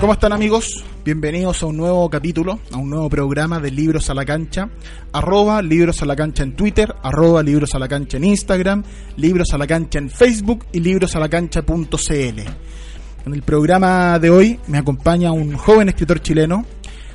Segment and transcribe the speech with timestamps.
[0.00, 0.84] ¿Cómo están amigos?
[1.04, 4.68] Bienvenidos a un nuevo capítulo, a un nuevo programa de Libros a la Cancha.
[5.12, 8.82] Arroba Libros a la Cancha en Twitter, arroba Libros a la Cancha en Instagram,
[9.16, 12.40] Libros a la Cancha en Facebook y librosalacancha.cl.
[13.26, 16.66] En el programa de hoy me acompaña un joven escritor chileno.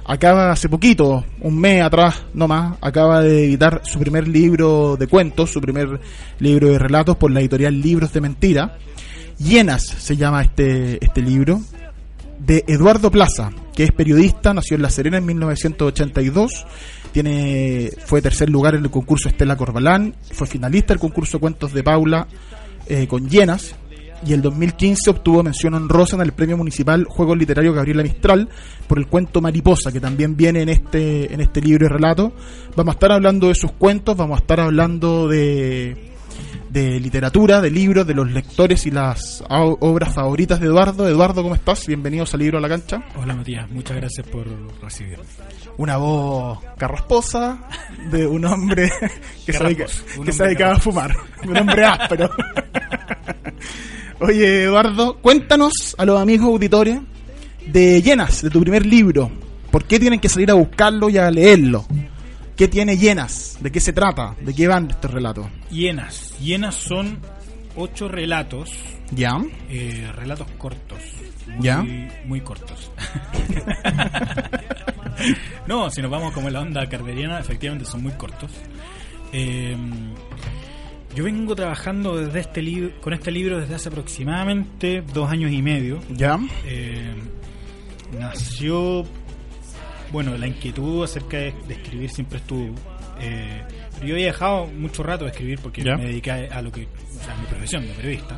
[0.05, 5.07] Acaba hace poquito, un mes atrás no más, acaba de editar su primer libro de
[5.07, 5.99] cuentos, su primer
[6.39, 8.77] libro de relatos por la editorial Libros de Mentira.
[9.37, 11.61] Llenas se llama este, este libro,
[12.39, 16.65] de Eduardo Plaza, que es periodista, nació en La Serena en 1982,
[17.11, 21.83] tiene, fue tercer lugar en el concurso Estela Corbalán, fue finalista del concurso Cuentos de
[21.83, 22.27] Paula
[22.87, 23.75] eh, con Llenas,
[24.25, 28.49] y el 2015 obtuvo mención honrosa en el Premio Municipal Juegos Literarios Gabriela Mistral
[28.87, 32.33] por el cuento Mariposa, que también viene en este, en este libro de relato.
[32.75, 36.14] Vamos a estar hablando de sus cuentos, vamos a estar hablando de
[36.69, 41.07] de literatura, de libros, de los lectores y las obras favoritas de Eduardo.
[41.07, 41.87] Eduardo, ¿cómo estás?
[41.87, 43.01] Bienvenidos al Libro a la Cancha.
[43.15, 44.45] Hola Matías, muchas gracias por
[44.81, 45.23] recibirme.
[45.77, 47.59] Una voz carrasposa
[48.11, 48.91] de un hombre
[49.45, 49.85] que, se, dedica,
[50.23, 51.15] que se dedicaba a fumar.
[51.47, 52.29] Un hombre áspero.
[54.19, 56.99] Oye, Eduardo, cuéntanos a los amigos auditores
[57.67, 59.31] de Llenas, de tu primer libro.
[59.71, 61.85] ¿Por qué tienen que salir a buscarlo y a leerlo?
[62.55, 63.57] ¿Qué tiene Llenas?
[63.59, 64.33] ¿De qué se trata?
[64.39, 65.47] ¿De qué van estos relatos?
[65.69, 66.33] Llenas.
[66.39, 67.19] Llenas son
[67.75, 68.71] ocho relatos.
[69.11, 69.37] ¿Ya?
[69.69, 70.99] Eh, relatos cortos.
[71.47, 71.85] Muy, ¿Ya?
[72.25, 72.91] Muy cortos.
[75.67, 78.51] no, si nos vamos como en la onda carderiana, efectivamente son muy cortos.
[79.33, 79.75] Eh,
[81.13, 85.61] yo vengo trabajando desde este libro, con este libro desde hace aproximadamente dos años y
[85.61, 85.99] medio.
[86.09, 86.39] ¿Ya?
[86.65, 87.15] Eh,
[88.17, 89.03] nació
[90.11, 92.73] bueno, la inquietud acerca de, de escribir siempre estuvo.
[93.19, 93.63] Eh,
[93.95, 95.95] pero yo había dejado mucho rato de escribir porque ¿Ya?
[95.95, 98.37] me dediqué a, a lo que, o sea, a mi profesión de periodista.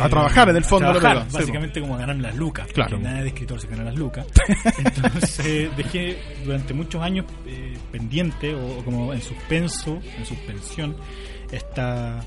[0.00, 2.66] A trabajar, en el fondo, a trabajar, va, sí, básicamente como a ganar las lucas.
[2.72, 2.98] Claro.
[2.98, 4.26] Nada de escritor se gana las lucas.
[4.78, 10.96] Entonces dejé durante muchos años eh, pendiente o, o como en suspenso, en suspensión,
[11.52, 12.20] esta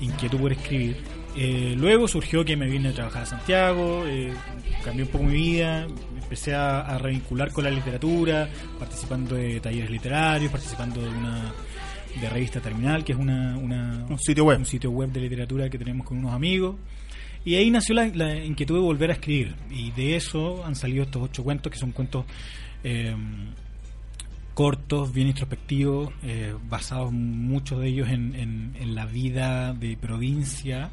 [0.00, 0.96] inquietud por escribir.
[1.36, 4.32] Eh, luego surgió que me vine a trabajar a Santiago, eh,
[4.84, 5.86] cambió un poco mi vida,
[6.30, 8.48] empecé a, a revincular con la literatura,
[8.78, 11.52] participando de talleres literarios, participando de una
[12.20, 14.58] de revista Terminal, que es una, una- Un sitio web.
[14.58, 16.76] un sitio web de literatura que tenemos con unos amigos.
[17.44, 19.56] Y ahí nació la, la inquietud de volver a escribir.
[19.70, 22.24] Y de eso han salido estos ocho cuentos, que son cuentos
[22.84, 23.12] eh,
[24.54, 30.90] cortos, bien introspectivos, eh, basados muchos de ellos en, en- en la vida de provincia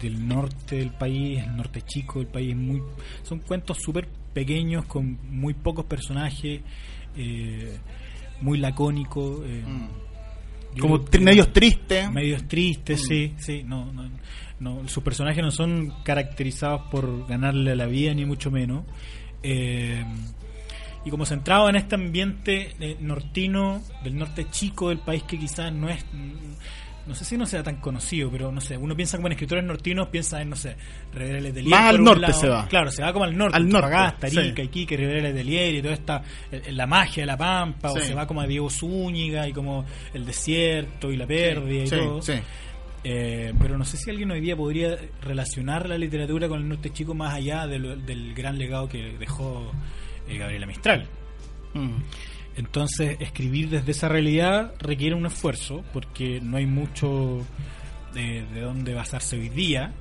[0.00, 2.54] del norte del país, el norte chico del país.
[2.54, 2.82] Muy,
[3.22, 6.60] son cuentos súper pequeños, con muy pocos personajes,
[7.16, 7.78] eh,
[8.42, 9.40] muy lacónicos.
[9.46, 9.64] eh,
[10.74, 12.10] yo Como creo medios tristes.
[12.12, 14.10] medios tristes, sí, sí, no, no,
[14.60, 18.84] no, sus personajes no son caracterizados por ganarle a la vida ni mucho menos.
[19.42, 20.04] Eh,
[21.06, 25.88] y como centrado en este ambiente nortino, del norte chico del país que quizás no
[25.88, 26.52] es, mm,
[27.06, 29.64] no sé si no sea tan conocido, pero no sé, uno piensa como en escritores
[29.64, 30.76] nortinos, piensa en, no sé,
[31.14, 31.70] Rivera Letelier.
[31.70, 32.32] Más al norte lado.
[32.40, 32.66] se va.
[32.68, 34.38] Claro, se va como al norte, Al norte, Antofagasta, sí.
[34.38, 38.06] Arica, Iquique, Rivera Letelier y toda esta, eh, la magia de la pampa, o Sí.
[38.08, 41.96] se va como a Diego Zúñiga y como el desierto y la pérdida y Sí,
[41.96, 42.22] todo.
[42.22, 42.34] sí.
[43.08, 46.90] Eh, pero no sé si alguien hoy día podría relacionar la literatura con el norte
[46.92, 49.70] chico más allá de lo- del gran legado que dejó
[50.28, 51.06] eh, Gabriela Mistral.
[51.74, 51.90] Mm.
[52.56, 57.44] Entonces, escribir desde esa realidad requiere un esfuerzo, porque no hay mucho
[58.14, 59.92] de, de dónde basarse hoy día.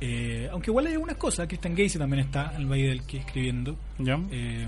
[0.00, 3.18] Eh, aunque igual hay algunas cosas, Christian Gacy también está en el Valle del que
[3.18, 3.76] escribiendo.
[3.98, 4.18] ¿Ya?
[4.30, 4.66] Eh,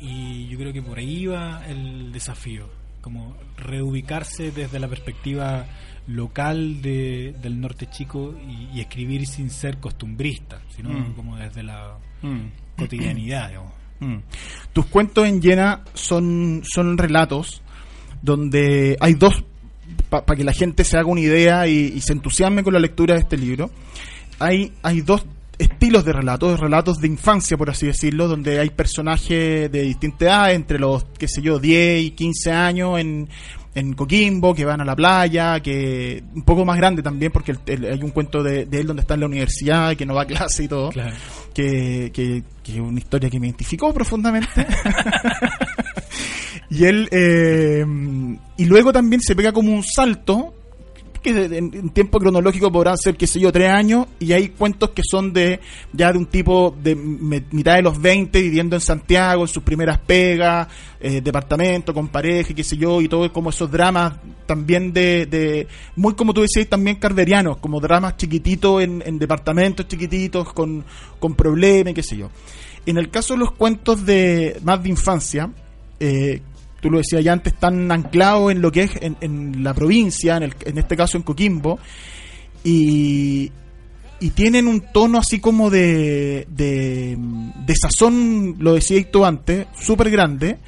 [0.00, 2.68] y yo creo que por ahí va el desafío,
[3.00, 5.64] como reubicarse desde la perspectiva
[6.08, 11.12] local de, del norte chico y, y escribir sin ser costumbrista, sino Mm.
[11.14, 12.48] como desde la Mm.
[12.76, 13.48] cotidianidad.
[13.50, 13.72] digamos.
[14.02, 14.22] Mm.
[14.72, 17.62] Tus cuentos en llena son, son relatos
[18.20, 19.44] donde hay dos,
[20.08, 23.14] para que la gente se haga una idea y, y se entusiasme con la lectura
[23.14, 23.70] de este libro,
[24.38, 25.24] hay, hay dos
[25.58, 30.52] estilos de relatos, relatos de infancia, por así decirlo, donde hay personajes de distinta edad,
[30.52, 33.28] entre los, qué sé yo, 10 y 15 años en,
[33.74, 37.58] en Coquimbo, que van a la playa, que un poco más grande también, porque el-
[37.66, 40.22] el- hay un cuento de, de él donde está en la universidad, que no va
[40.22, 41.16] a clase y todo, Claro.
[41.54, 44.66] que, que, que es una historia que me identificó profundamente.
[46.70, 47.84] y él, eh,
[48.56, 50.54] y luego también se pega como un salto,
[51.22, 54.90] que en, en tiempo cronológico podrán ser, qué sé yo, tres años, y hay cuentos
[54.90, 55.60] que son de
[55.92, 59.98] ya de un tipo de mitad de los 20 viviendo en Santiago, en sus primeras
[59.98, 60.68] pegas,
[61.00, 64.14] eh, departamento, con pareja, qué sé yo, y todo como esos dramas
[64.46, 65.66] también de, de
[65.96, 70.84] muy como tú decías, también carverianos, como dramas chiquititos en, en departamentos chiquititos, con,
[71.18, 72.28] con problemas, qué sé yo.
[72.84, 75.50] En el caso de los cuentos de más de infancia,
[76.00, 76.42] eh,
[76.82, 80.42] tú lo decías ya antes, están anclados en lo que es en, la provincia, en,
[80.42, 81.78] el- en este caso en Coquimbo,
[82.64, 83.50] y,
[84.34, 87.16] tienen un tono así como de, de,
[87.74, 90.58] sazón, lo decías tú antes, súper grande,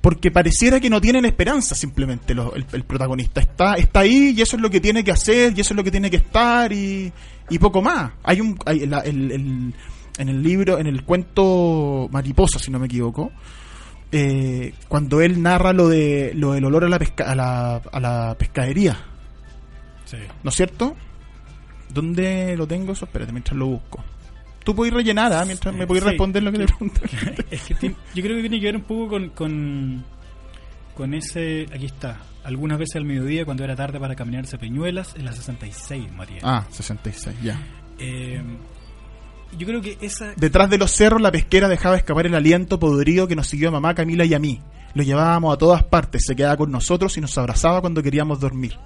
[0.00, 2.32] porque pareciera que no tienen esperanza simplemente
[2.72, 3.40] el protagonista.
[3.40, 5.84] Está, está ahí y eso es lo que tiene que hacer y eso es lo
[5.84, 7.12] que tiene que estar y,
[7.50, 8.12] y poco más.
[8.24, 9.74] Hay un, hay la- el- el-
[10.18, 13.30] en el libro, en el cuento Mariposa, si no me equivoco,
[14.12, 18.00] eh, cuando él narra lo de lo del olor a la, pesca, a la, a
[18.00, 18.96] la pescadería,
[20.04, 20.16] Sí.
[20.42, 20.96] ¿no es cierto?
[21.92, 23.04] ¿Dónde lo tengo eso?
[23.04, 24.04] Espérate, mientras lo busco.
[24.64, 25.44] Tú puedes rellenar, ¿ah?
[25.44, 26.10] mientras me puedes Sí.
[26.10, 27.00] responder lo que le pregunto.
[27.50, 30.04] Es que tiene- yo creo que tiene que ver un poco con, con,
[30.94, 31.66] con ese.
[31.72, 32.18] Aquí está.
[32.44, 36.38] Algunas veces al mediodía, cuando era tarde para caminarse a Peñuelas, en la 66, María.
[36.42, 37.60] Ah, 66, ya.
[37.98, 38.42] Eh,
[39.58, 40.32] yo creo que esa.
[40.36, 43.72] Detrás de los cerros la pesquera dejaba escapar el aliento podrido que nos siguió a
[43.72, 44.60] mamá Camila y a mí.
[44.94, 48.76] Lo llevábamos a todas partes, se quedaba con nosotros y nos abrazaba cuando queríamos dormir.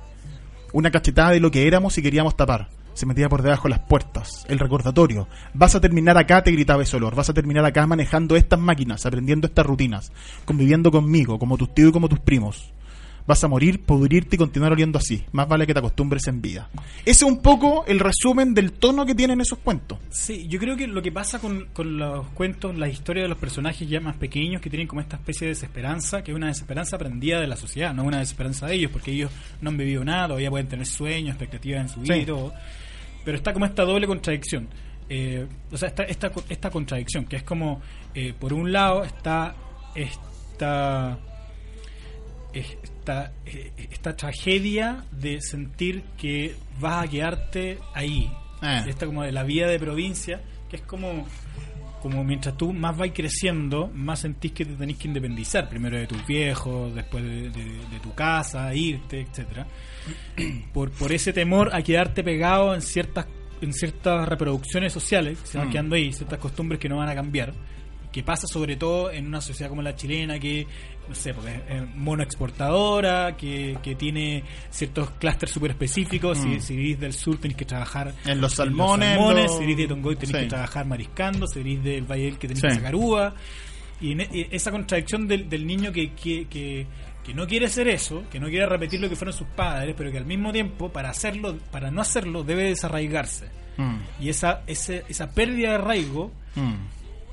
[0.73, 2.69] Una cachetada de lo que éramos y queríamos tapar.
[2.95, 4.45] Se metía por debajo de las puertas.
[4.49, 5.27] El recordatorio.
[5.53, 7.15] Vas a terminar acá, te gritaba ese olor.
[7.15, 10.13] Vas a terminar acá manejando estas máquinas, aprendiendo estas rutinas,
[10.45, 12.73] conviviendo conmigo, como tus tíos y como tus primos.
[13.27, 15.25] Vas a morir, pudrirte y continuar oliendo así.
[15.33, 16.69] Más vale que te acostumbres en vida.
[17.07, 19.99] Ese es un poco el resumen del tono que tienen esos cuentos.
[20.11, 23.39] Sí, yo creo que lo que pasa con, con los cuentos, la historia de los
[23.39, 26.97] personajes ya más pequeños que tienen como esta especie de desesperanza, que es una desesperanza
[26.97, 29.31] aprendida de la sociedad, no una desesperanza de ellos, porque ellos
[29.63, 32.21] no han vivido nada, todavía pueden tener sueños, expectativas en su vida Sí.
[32.21, 32.53] y todo.
[33.25, 34.69] Pero está como esta doble contradicción.
[35.09, 37.81] Eh, o sea, esta, esta, esta contradicción, que es como,
[38.15, 39.55] eh, por un lado, está
[39.95, 41.19] esta
[42.53, 42.94] esta,
[43.47, 48.31] eh, esta tragedia de sentir que vas a quedarte ahí.
[48.63, 48.85] Eh.
[48.89, 50.41] Esta como de la vida de provincia,
[50.71, 51.27] que es como,
[52.01, 56.07] como mientras tú más vas creciendo, más sentís que te tenés que independizar, primero de
[56.07, 59.67] tus viejos, después de, de- de tu casa, irte, etcétera
[60.73, 63.27] por, por ese temor a quedarte pegado en ciertas
[63.61, 65.71] en ciertas reproducciones sociales que se van Mm.
[65.71, 67.55] quedando ahí, ciertas costumbres que no van a cambiar,
[68.15, 70.69] que pasa sobre todo en una sociedad como la chilena que,
[71.09, 76.61] no sé, porque es monoexportadora, que, que tiene ciertos clústeres súper específicos, si, Mm.
[76.61, 79.77] si vivís del sur tenés que trabajar En los en salmones, los salmones, si eres
[79.77, 80.43] de Tongoy tenés Sí.
[80.43, 82.69] que trabajar mariscando, si eres del Valle del que tenés Sí.
[82.69, 83.35] que sacar uva.
[84.01, 86.87] Y en e- y esa contradicción del, del niño que, que, que,
[87.25, 90.11] que no quiere hacer eso, que no quiere repetir lo que fueron sus padres, pero
[90.13, 93.49] que al mismo tiempo, para hacerlo, para no hacerlo, debe desarraigarse.
[93.77, 96.75] Mm, Y esa, ese, esa pérdida de arraigo mm.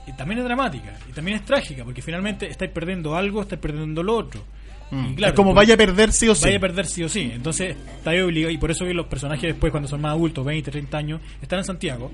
[0.07, 4.03] Y también es dramática y también es trágica, porque finalmente estáis perdiendo algo, estáis perdiendo
[4.03, 4.43] lo otro.
[4.91, 5.11] Mm.
[5.11, 6.45] Y claro, es como vaya a perder sí o sí.
[6.45, 7.31] Vaya a perder sí o sí.
[7.33, 8.51] Entonces, está ahí obligado.
[8.53, 11.59] Y por eso que los personajes después, cuando son más adultos, 20, 30 años, están
[11.59, 12.11] en Santiago,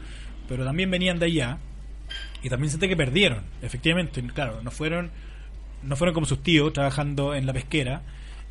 [0.47, 1.57] pero también venían de allá.
[2.43, 4.21] Y también siente que perdieron, efectivamente.
[4.33, 5.09] Claro, no fueron,
[5.83, 8.03] no fueron como sus tíos trabajando en la pesquera,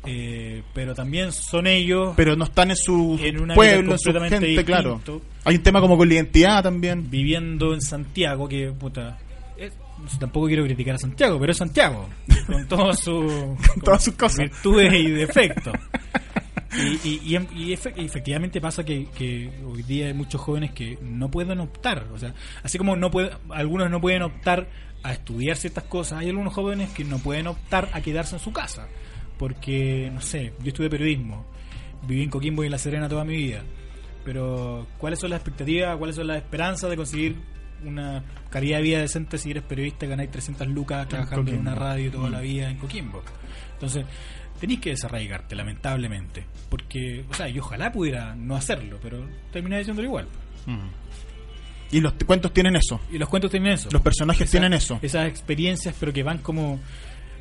[0.05, 4.13] eh, pero también son ellos pero no están en su En una pueblo, en su
[4.13, 5.01] gente, claro.
[5.43, 7.09] Hay un tema como con la identidad también.
[7.09, 9.17] viviendo en Santiago, que puta.
[10.19, 12.07] Tampoco quiero criticar a Santiago, pero es Santiago,
[12.45, 13.31] con todas sus
[13.83, 14.39] todas sus cosas.
[14.39, 15.73] virtudes y defectos.
[16.75, 17.35] Y, y- y
[17.71, 21.59] y efe- y efectivamente pasa que, que hoy día hay muchos jóvenes que no pueden
[21.59, 22.05] optar.
[22.13, 24.67] O sea, así como no puede, algunos no pueden optar
[25.01, 28.51] a estudiar ciertas cosas, hay algunos jóvenes que no pueden optar a quedarse en su
[28.51, 28.87] casa.
[29.39, 31.45] Porque, no sé, yo estudié periodismo,
[32.05, 33.63] viví en Coquimbo y en La Serena toda mi vida.
[34.23, 37.37] Pero, ¿cuáles son las expectativas, cuáles son las esperanzas de conseguir
[37.83, 42.11] una calidad de vida decente si eres periodista ganáis 300 lucas trabajando en una radio
[42.11, 42.31] toda Mm.
[42.31, 43.21] la vida en Coquimbo?
[43.73, 44.05] Entonces,
[44.59, 46.45] tenéis que desarraigarte, lamentablemente.
[46.69, 50.27] Porque, o sea, yo ojalá pudiera no hacerlo, pero terminé diciéndolo igual.
[50.65, 50.87] Mm.
[51.91, 52.99] Y los cuentos tienen eso.
[53.11, 53.87] Y los cuentos tienen eso.
[53.91, 54.99] Los personajes Esa- tienen eso.
[55.01, 56.79] Esas experiencias, pero que van como.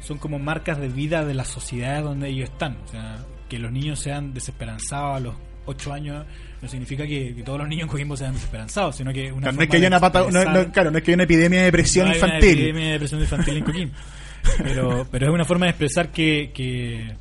[0.01, 2.77] Son como marcas de vida de las sociedades donde ellos están.
[2.85, 6.25] O sea, que los niños sean desesperanzados a los 8 años
[6.63, 9.57] no significa que, que todos los niños en Coquimbo sean desesperanzados, sino que una Claro,
[9.57, 11.65] no es que haya una pata, no, claro, no es que haya una epidemia de
[11.67, 12.59] depresión hay una infantil.
[12.59, 13.95] epidemia de depresión infantil en Coquimbo.
[14.63, 17.15] Pero, pero es una forma de expresar que, que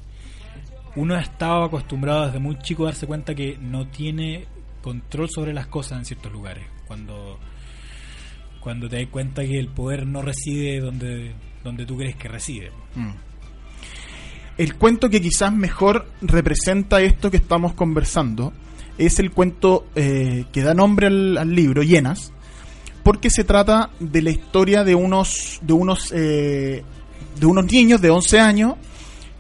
[0.96, 4.46] uno ha estado acostumbrado desde muy chico a darse cuenta que no tiene
[4.82, 6.66] control sobre las cosas en ciertos lugares.
[6.88, 7.40] Cuando,
[8.60, 12.72] cuando te das cuenta que el poder no reside donde, donde tú crees que reside.
[12.96, 13.12] Mm.
[14.58, 18.54] El cuento que quizás mejor representa esto que estamos conversando
[18.98, 22.32] es el cuento eh, que da nombre al, libro, Llenas,
[23.04, 26.84] porque se trata de la historia de unos de unos eh,
[27.40, 28.76] de unos niños de 11 años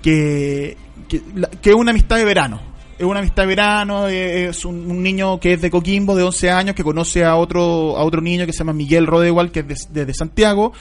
[0.01, 1.21] que que,
[1.69, 2.61] es una amistad de verano.
[2.97, 6.49] Es una amistad de verano, eh, es un, niño que es de Coquimbo de 11
[6.49, 9.91] años que conoce a otro a otro niño que se llama Miguel Rodewald que es
[9.91, 10.71] de- de Santiago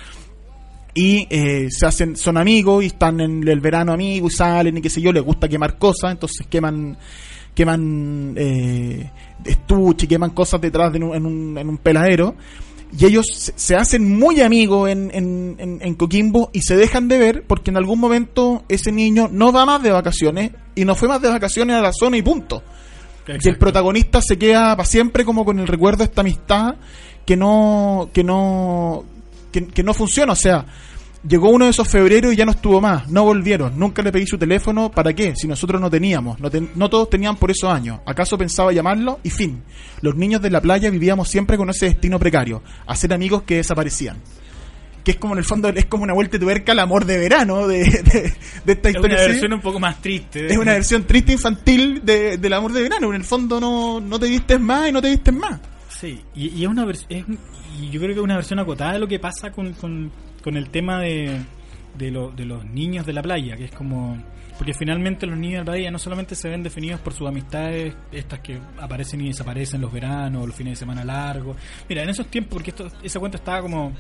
[0.95, 4.81] y eh, se hacen son amigos y están en el verano amigos y salen y
[4.81, 6.97] qué sé yo, les gusta quemar cosas, entonces queman
[7.55, 9.11] queman eh,
[9.45, 12.35] estuche, queman cosas detrás de un, en, un, en un peladero
[12.97, 17.19] y ellos se, hacen muy amigos en, en, en- en Coquimbo y se dejan de
[17.19, 21.09] ver porque en algún momento ese niño no va más de vacaciones y no fue
[21.09, 22.63] más de vacaciones a la zona y punto.
[23.27, 26.75] Y el protagonista se queda para siempre como con el recuerdo de esta amistad
[27.25, 29.05] que no que no
[29.51, 30.67] que, que no funciona, o sea,
[31.27, 34.27] llegó uno de esos febreros y ya no estuvo más, no volvieron, nunca le pedí
[34.27, 35.35] su teléfono, ¿para qué?
[35.37, 39.21] Si nosotros no teníamos, no, ten- no todos tenían por esos años, ¿acaso pensaba llamarlo?
[39.23, 39.63] Y fin,
[40.01, 44.19] los niños de la playa vivíamos siempre con ese destino precario, hacer amigos que desaparecían.
[45.05, 47.19] Que es como en el fondo, es como una vuelta de tuerca al amor de
[47.19, 48.33] verano de, de-
[48.65, 49.17] de esta Es historia.
[49.17, 49.31] una ¿sí?
[49.33, 50.47] versión un poco más triste.
[50.47, 53.09] Es una versión triste infantil de, del amor de verano.
[53.11, 55.61] En el fondo no, no te vistes más y no te vistes más.
[55.91, 57.25] Sí, y, y es una vers- es-
[57.81, 60.11] y yo creo que es una versión acotada de lo que pasa con, con,
[60.45, 61.41] con el tema de,
[61.99, 64.23] de, lo- de los niños de la playa, que es como...
[64.59, 67.93] Porque finalmente los niños de la playa no solamente se ven definidos por sus amistades,
[68.13, 71.57] estas que aparecen y desaparecen los veranos, los fines de semana largos.
[71.89, 73.93] Mira, en esos tiempos, porque esto, ese cuento estaba como...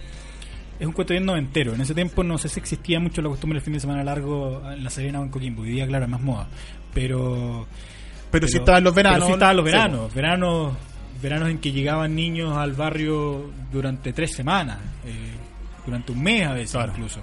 [0.79, 1.73] Es un cuento bien noventero.
[1.75, 4.61] En ese tiempo no sé si existía mucho la costumbre del fin de semana largo
[4.71, 5.63] en la Serena o en Coquimbo.
[5.63, 6.49] Hoy día, claro, es más moda.
[6.93, 7.67] Pero
[8.31, 9.19] Pero, si estaban los veranos.
[9.21, 10.15] pero sí estaban los sí, veranos.
[10.15, 10.73] Veranos
[11.23, 15.31] veranos en que llegaban niños al barrio durante tres semanas, eh,
[15.87, 16.93] durante un mes a veces Claro.
[16.93, 17.21] incluso.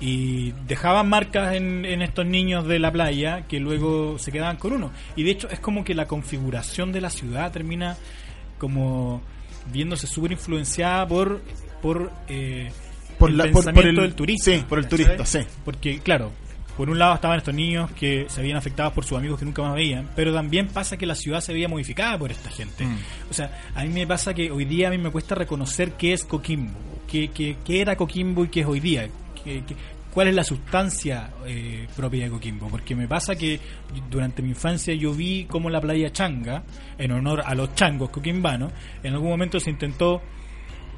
[0.00, 4.72] Y dejaban marcas en, en estos niños de la playa que luego se quedaban con
[4.72, 4.90] uno.
[5.14, 7.96] Y de hecho es como que la configuración de la ciudad termina
[8.58, 9.20] como
[9.72, 11.42] viéndose súper influenciada por,
[11.82, 12.70] por, eh,
[13.18, 14.50] Por el la- por- el- del turista.
[14.52, 15.40] sí, por el turista, sí.
[15.66, 16.32] Porque, claro,
[16.78, 19.60] por un lado estaban estos niños que se habían afectado por sus amigos que nunca
[19.60, 22.86] más veían, pero también pasa que la ciudad se veía modificada por esta gente.
[22.86, 22.96] Mm.
[23.30, 26.14] O sea, a mí me pasa que hoy día a mí me cuesta reconocer qué
[26.14, 26.72] es Coquimbo,
[27.10, 29.08] qué, qué, qué era Coquimbo y qué es hoy día,
[29.44, 29.62] qué-
[30.12, 33.60] cuál es la sustancia eh, propia de Coquimbo, porque me pasa que
[34.10, 36.64] durante mi infancia yo vi cómo la playa Changa,
[36.98, 40.20] en honor a los changos coquimbanos, en algún momento se intentó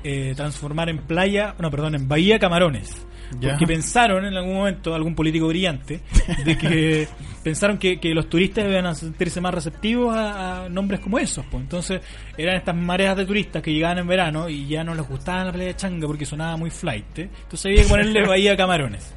[0.04, 3.06] eh, transformar en playa, no, perdón, en Bahía Camarones.
[3.40, 6.00] Porque pensaron en algún momento, algún político brillante,
[6.44, 7.08] de que
[7.42, 11.44] pensaron que, que los turistas iban a sentirse más receptivos a, a nombres como esos.
[11.50, 11.62] Pues.
[11.62, 12.00] Entonces
[12.36, 15.52] eran estas mareas de turistas que llegaban en verano y ya no les gustaba la
[15.52, 17.18] playa Changa porque sonaba muy flight.
[17.18, 17.30] ¿eh?
[17.42, 19.12] Entonces había que ponerle Bahía Camarones.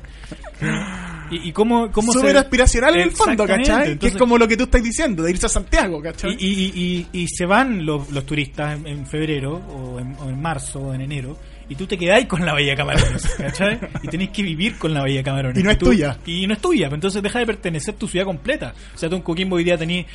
[1.32, 3.98] ¿Y, y cómo, cómo se- Súper aspiracional en el fondo, ¿cachai?
[4.00, 6.36] que es como lo que tú estás diciendo, de irse a Santiago, ¿cachai?
[6.40, 10.16] y, y, y- y- y se van los, los turistas en, en febrero o en,
[10.20, 11.38] o en marzo o en enero
[11.70, 13.80] y tú te quedáis con la Bahía Camarones, ¿cachai?
[14.04, 15.58] Y tenés que vivir con la Bahía Camarones.
[15.60, 16.18] Y no es tú- tuya.
[16.26, 18.74] Y no es tuya, entonces deja de pertenecer tu ciudad completa.
[18.94, 20.06] O sea, tú en Coquimbo hoy día tenés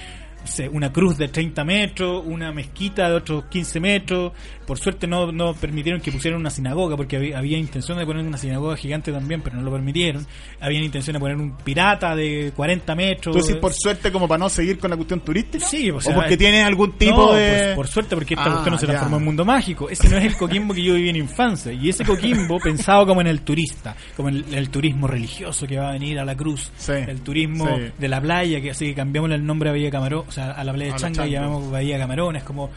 [0.72, 4.32] una cruz de 30 metros, una mezquita de otros 15 metros.
[4.66, 8.24] Por suerte no, no permitieron que pusieran una sinagoga, porque había, había intención de poner
[8.24, 10.26] una sinagoga gigante también, pero no lo permitieron.
[10.60, 13.36] Había intención de poner un pirata de 40 metros.
[13.36, 15.64] Tú decís por suerte como para no seguir con la cuestión turística.
[15.66, 17.66] Sí, o o, sea, porque es- tiene algún tipo no, de.
[17.74, 19.88] Por, por suerte, porque esta Ah, cuestión no se transformó en mundo mágico.
[19.90, 21.72] Ese no es el Coquimbo que yo viví en infancia.
[21.72, 25.78] Y ese Coquimbo pensado como en el turista, como en el, el turismo religioso que
[25.78, 27.92] va a venir a la cruz, Sí, el turismo sí.
[27.98, 30.62] de la playa, que así que cambiamos el nombre a Bahía Camarón, o sea, a
[30.62, 32.36] la playa A de Changa llamamos Bahía Camarón.
[32.36, 32.70] Es como.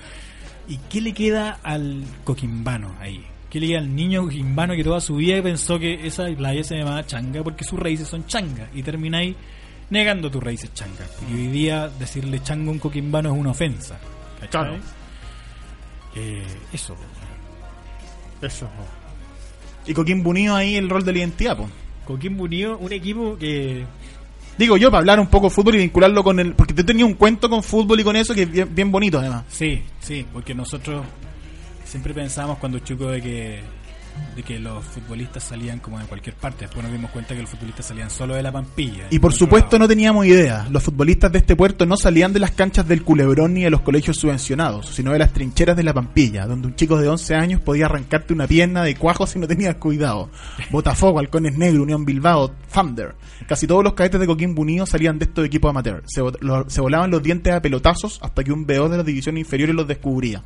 [0.67, 3.23] ¿Y qué le queda al coquimbano ahí?
[3.49, 6.77] ¿Qué le queda al niño coquimbano que toda su vida pensó que esa playa se
[6.77, 8.69] llamaba Changa porque sus raíces son Changa?
[8.73, 9.35] Y termináis
[9.91, 11.05] negando tus raíces Changa.
[11.29, 13.99] Y hoy día decirle Changa a un coquimbano es una ofensa.
[14.49, 14.77] Claro.
[16.15, 16.43] Eh,
[16.73, 16.95] eso.
[18.41, 18.67] Eso.
[19.85, 21.69] Y Coquimbo Unido ahí el rol de la identidad, pues.
[22.05, 23.85] Coquimbo Unido, un equipo que
[24.57, 26.53] Digo yo, para hablar un poco de fútbol y vincularlo con el.
[26.53, 29.45] Porque tú tenías un cuento con fútbol y con eso que es bien, bonito, además.
[29.49, 31.03] Sí, sí, porque nosotros
[31.85, 33.59] siempre pensábamos cuando chicos de que
[34.35, 36.65] de que los futbolistas salían como de cualquier parte.
[36.65, 39.05] Después nos dimos cuenta que los futbolistas salían solo de la Pampilla.
[39.11, 40.67] Y por supuesto no teníamos idea.
[40.71, 43.81] Los futbolistas de este puerto no salían de las canchas del Culebrón ni de los
[43.81, 47.61] colegios subvencionados, sino de las trincheras de la Pampilla, donde un chico de 11 años
[47.61, 50.29] podía arrancarte una pierna de cuajo si no tenías cuidado.
[50.71, 53.13] Botafogo, Halcones Negro, Unión Bilbao, Thunder.
[53.47, 56.01] Casi todos los cadetes de Coquimbo Unido salían de estos equipos amateur.
[56.07, 59.41] Se, lo- se volaban los dientes a pelotazos hasta que un BO de las divisiones
[59.41, 60.41] inferiores los descubría.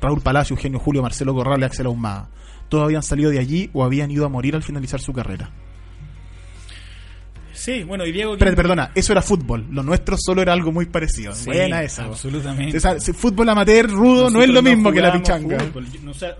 [0.00, 2.28] Raúl Palacio, Eugenio Julio, Marcelo Corral y Axel Ahumada.
[2.68, 5.50] Todos habían salido de allí o habían ido a morir al finalizar su carrera.
[7.52, 8.34] Sí, bueno, y Diego...
[8.34, 9.66] Espérate, perdona, eso era fútbol.
[9.70, 11.34] Lo nuestro solo era algo muy parecido.
[11.34, 12.04] Sí, Buena esa.
[12.04, 12.76] Absolutamente.
[12.76, 15.58] O sea, fútbol amateur rudo no es lo mismo que la pichanga.
[15.58, 15.90] fútbol.
[15.90, 16.34] Yo, no sé,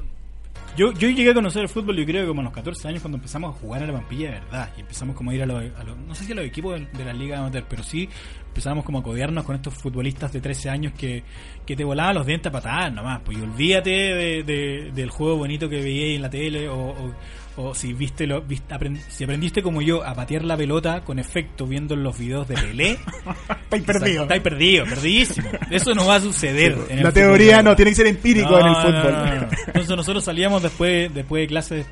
[0.76, 3.02] yo, yo llegué a conocer el fútbol, yo creo que como a los 14 años
[3.02, 4.70] cuando empezamos a jugar a la Pampilla de verdad.
[4.76, 6.78] Y empezamos como a ir a los, a los- no sé si a los equipos
[6.78, 8.08] de, de la Liga Amateur, pero sí
[8.48, 11.22] empezamos como a codearnos con estos futbolistas de 13 años que,
[11.66, 13.20] que te volaban los dientes a patadas nomás.
[13.24, 17.14] Pues y olvídate de- de- del juego bonito que veías en la tele o-
[17.56, 21.18] o si viste lo, viste- aprend- si aprendiste como yo a patear la pelota con
[21.18, 22.98] efecto viendo los videos de Pelé.
[23.64, 24.22] Estáis perdido.
[24.24, 25.48] Estáis perdido, perdidísimo.
[25.70, 26.76] Eso no va a suceder.
[26.90, 29.12] en La teoría no, tiene que ser empírico No, en el fútbol.
[29.12, 29.48] no, no, no.
[29.68, 31.86] Entonces nosotros salíamos después después de clases,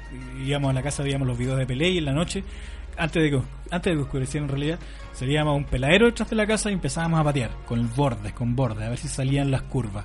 [0.45, 2.45] íbamos a la casa, veíamos los videos de Pelé y en la noche,
[2.97, 3.41] antes de que,
[3.71, 4.79] antes de que oscureciera en realidad,
[5.13, 8.55] salíamos a un peladero detrás de la casa y empezábamos a patear con bordes, con
[8.55, 10.05] bordes, a ver si salían las curvas.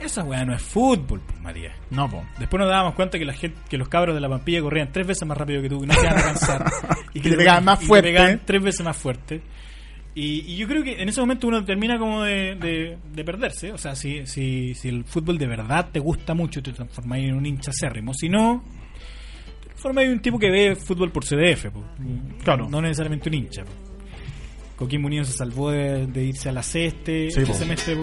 [0.00, 1.74] Esa weá no es fútbol, pues María.
[1.90, 2.24] No, po.
[2.38, 5.06] Después nos dábamos cuenta que la gente, que los cabros de la Pampilla corrían tres
[5.06, 6.64] veces más rápido que tú, que no se iban a cansar.
[7.14, 8.08] Y que le pegaban más y que fuerte.
[8.08, 9.40] pegaban tres veces más fuerte.
[10.14, 13.72] Y, y yo creo que en ese momento uno termina como de, de- de perderse.
[13.72, 17.34] O sea, si, si, si el fútbol de verdad te gusta mucho, te transformas en
[17.34, 18.12] un hincha acérrimo.
[18.14, 18.62] Si no,
[19.62, 21.66] te transformas en un tipo que ve fútbol por CDF.
[21.70, 21.82] po.
[22.44, 22.68] Claro.
[22.68, 23.64] No necesariamente un hincha.
[23.64, 23.70] po.
[24.76, 27.54] Coquimbo Unido se salvó de, de irse a la ceste Sí, este po.
[27.58, 27.96] semestre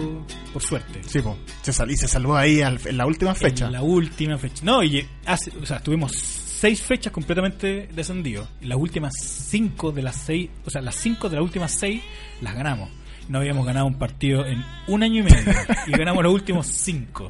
[0.52, 1.00] por, suerte.
[1.06, 1.36] Sí, po.
[1.62, 3.66] Se, salí, se salvó ahí al- en la última fecha.
[3.66, 4.64] En la última fecha.
[4.64, 8.48] No, y hace, o sea, tuvimos seis fechas completamente descendidos.
[8.60, 12.02] Y las últimas cinco de las seis, o sea, las cinco de las últimas seis
[12.40, 12.90] las ganamos.
[13.28, 15.52] No habíamos ganado un partido en un año y medio.
[15.86, 17.28] y ganamos los últimos cinco.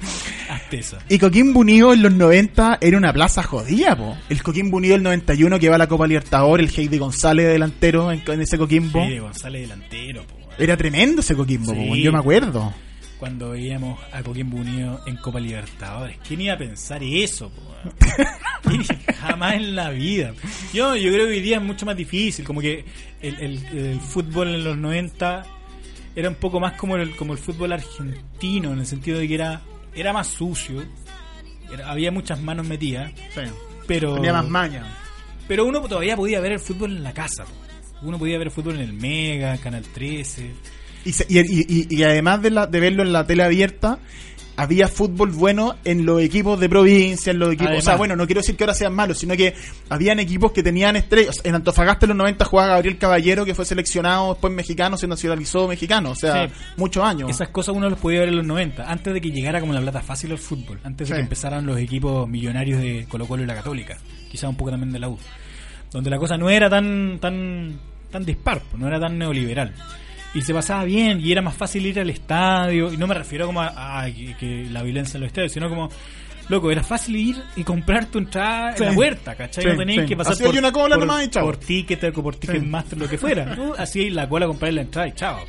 [0.51, 0.99] Hasta esa.
[1.09, 4.17] Y Coquimbo Unido en los 90 era una plaza jodida, po.
[4.29, 8.11] El Coquimbo Unido del 91 que va a la Copa Libertadores, el Heidi González delantero
[8.11, 9.07] en, en ese Coquimbo.
[9.07, 10.35] De González delantero, po.
[10.59, 11.87] Era tremendo ese Coquimbo, Sí.
[11.89, 12.73] po, yo me acuerdo.
[13.19, 16.19] Cuando veíamos a Coquimbo Unido en Copa Libertadores.
[16.27, 17.63] ¿Quién iba a pensar eso, po?
[18.69, 20.35] ¿Quién iba- Jamás en la vida.
[20.75, 22.45] Yo, yo creo que hoy día es mucho más difícil.
[22.45, 22.85] Como que
[23.23, 25.47] el, el- el fútbol en los 90
[26.17, 29.35] era un poco más como el, como el fútbol argentino, en el sentido de que
[29.35, 29.63] era,
[29.95, 30.83] era más sucio.
[31.73, 33.13] Era- había muchas manos metidas.
[33.87, 34.87] Pero, Tenía más maña.
[35.49, 37.45] pero uno todavía podía ver el fútbol en la casa.
[38.03, 40.51] Uno podía ver el fútbol en el Mega, Canal 13.
[41.05, 43.99] Y, se- y, y- y- y además de, la, de verlo en la tele abierta,
[44.57, 47.67] había fútbol bueno en los equipos de provincia, en los equipos.
[47.69, 47.85] Además.
[47.85, 49.55] o sea, bueno, no quiero decir que ahora sean malos, sino que
[49.89, 51.41] habían equipos que tenían estrellas.
[51.45, 55.67] En Antofagasta en los 90 jugaba Gabriel Caballero, que fue seleccionado después mexicano, se nacionalizó
[55.67, 56.11] mexicano.
[56.11, 56.53] O sea, Sí.
[56.77, 57.31] muchos años.
[57.31, 59.81] Esas cosas uno las podía ver en los 90, antes de que llegara como la
[59.81, 61.17] plata fácil al fútbol, antes de Sí.
[61.19, 63.97] que empezaran los equipos millonarios de Colo Colo y la Católica,
[64.31, 65.19] quizá un poco también de la U,
[65.91, 67.79] donde la cosa no era tan tan
[68.11, 69.75] tan dispar, no era tan neoliberal.
[70.35, 73.47] Y se pasaba bien y era más fácil ir al estadio, y no me refiero
[73.47, 75.89] como a, a que, que la violencia en los estadios, sino como
[76.49, 78.83] Loco, era fácil ir y comprar tu entrada Sí.
[78.83, 79.65] en la puerta, ¿cachai?
[79.65, 80.09] Sí, no tenías sí.
[80.09, 81.47] que pasar por, una cola por, nomás y chao.
[81.47, 83.55] por Ticket por Ticketmaster, lo que fuera.
[83.55, 85.41] Tú hacías la cola comprar la entrada y chao.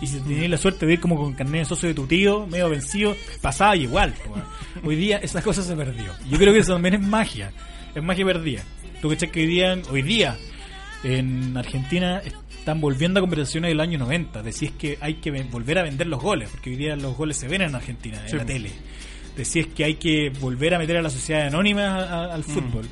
[0.00, 2.46] Y si tenías la suerte de ir como con carnet de socio de tu tío,
[2.46, 4.12] medio vencido, pasaba igual.
[4.12, 4.44] po, weón.
[4.84, 6.12] Hoy día esa cosa se perdió.
[6.30, 7.50] Yo creo que eso también es magia.
[7.94, 8.62] Es magia perdida.
[9.02, 10.36] Tú que que hoy día, hoy día
[11.04, 12.20] en Argentina
[12.58, 15.82] están volviendo a conversaciones del año 90 de si es que hay que volver a
[15.82, 18.44] vender los goles, porque hoy día los goles se ven en Argentina, en Sí, la
[18.46, 18.70] tele.
[19.36, 22.34] De si es que hay que volver a meter a la sociedad anónima a- a-
[22.34, 22.44] al Mm.
[22.44, 22.88] fútbol.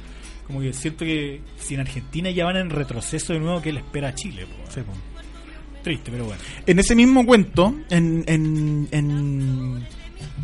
[0.47, 3.81] Como que siento que si en Argentina ya van en retroceso de nuevo, ¿qué le
[3.81, 4.45] espera a Chile?
[4.69, 4.81] Sí.
[5.83, 6.41] Triste, pero bueno.
[6.67, 9.79] En ese mismo cuento, en, en, en-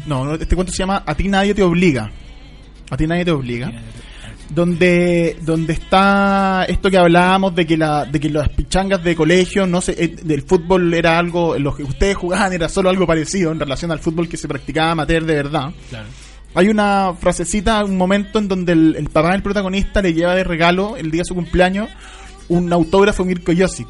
[0.07, 2.11] No, no, este cuento se llama A ti nadie te obliga.
[2.91, 3.71] A ti nadie te obliga.
[4.51, 9.67] Donde donde está esto que hablábamos de que la de que las pichangas de colegio
[9.67, 13.53] no sé eh, del fútbol era algo lo que ustedes jugaban era solo algo parecido
[13.53, 15.71] en relación al fútbol que se practicaba amateur de verdad.
[15.91, 16.07] Claro.
[16.55, 20.45] hay una frasecita un momento en donde el, el papá del protagonista le lleva de
[20.45, 21.91] regalo el día de su cumpleaños
[22.49, 23.89] un autógrafo Mirko Josic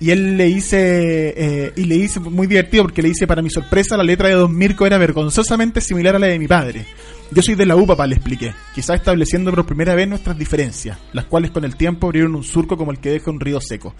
[0.00, 3.50] y él le dice eh, y le dice muy divertido porque le dice para mi
[3.50, 6.86] sorpresa la letra de Don Mirko era vergonzosamente similar a la de mi padre
[7.34, 10.98] yo soy de la U, papá, le expliqué, quizás estableciendo por primera vez nuestras diferencias,
[11.12, 13.94] las cuales con el tiempo abrieron un surco como el que deja un río seco.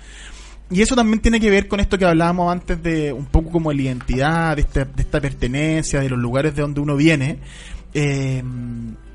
[0.70, 3.72] Y eso también tiene que ver con esto que hablábamos antes de un poco como
[3.72, 7.38] la identidad, de esta, de esta pertenencia, de los lugares de donde uno viene.
[7.92, 8.42] Eh,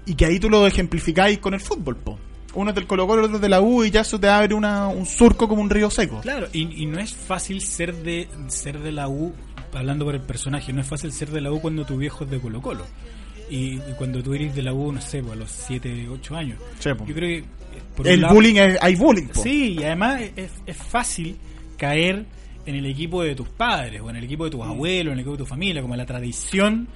[0.05, 2.19] y que ahí tú lo ejemplificáis con el fútbol, po.
[2.53, 4.53] Uno es del Colo Colo, otro es de la U y ya eso te abre
[4.53, 6.21] una, un surco como un río seco.
[6.21, 9.33] Claro, y, y no es fácil ser de ser de la U,
[9.73, 12.29] hablando por el personaje, no es fácil ser de la U cuando tu viejo es
[12.29, 12.85] de Colo Colo.
[13.49, 16.35] Y, y cuando tú eres de la U, no sé, pues, a los 7, 8
[16.35, 16.59] años.
[16.79, 17.05] Sí, po.
[17.05, 17.47] Yo creo que...
[17.95, 19.41] por El lado- bullying, es- hay bullying, po.
[19.41, 21.37] Sí, y además es, es fácil
[21.77, 22.25] caer
[22.65, 25.19] en el equipo de tus padres o en el equipo de tus abuelos, en el
[25.19, 26.87] equipo de tu familia, como la tradición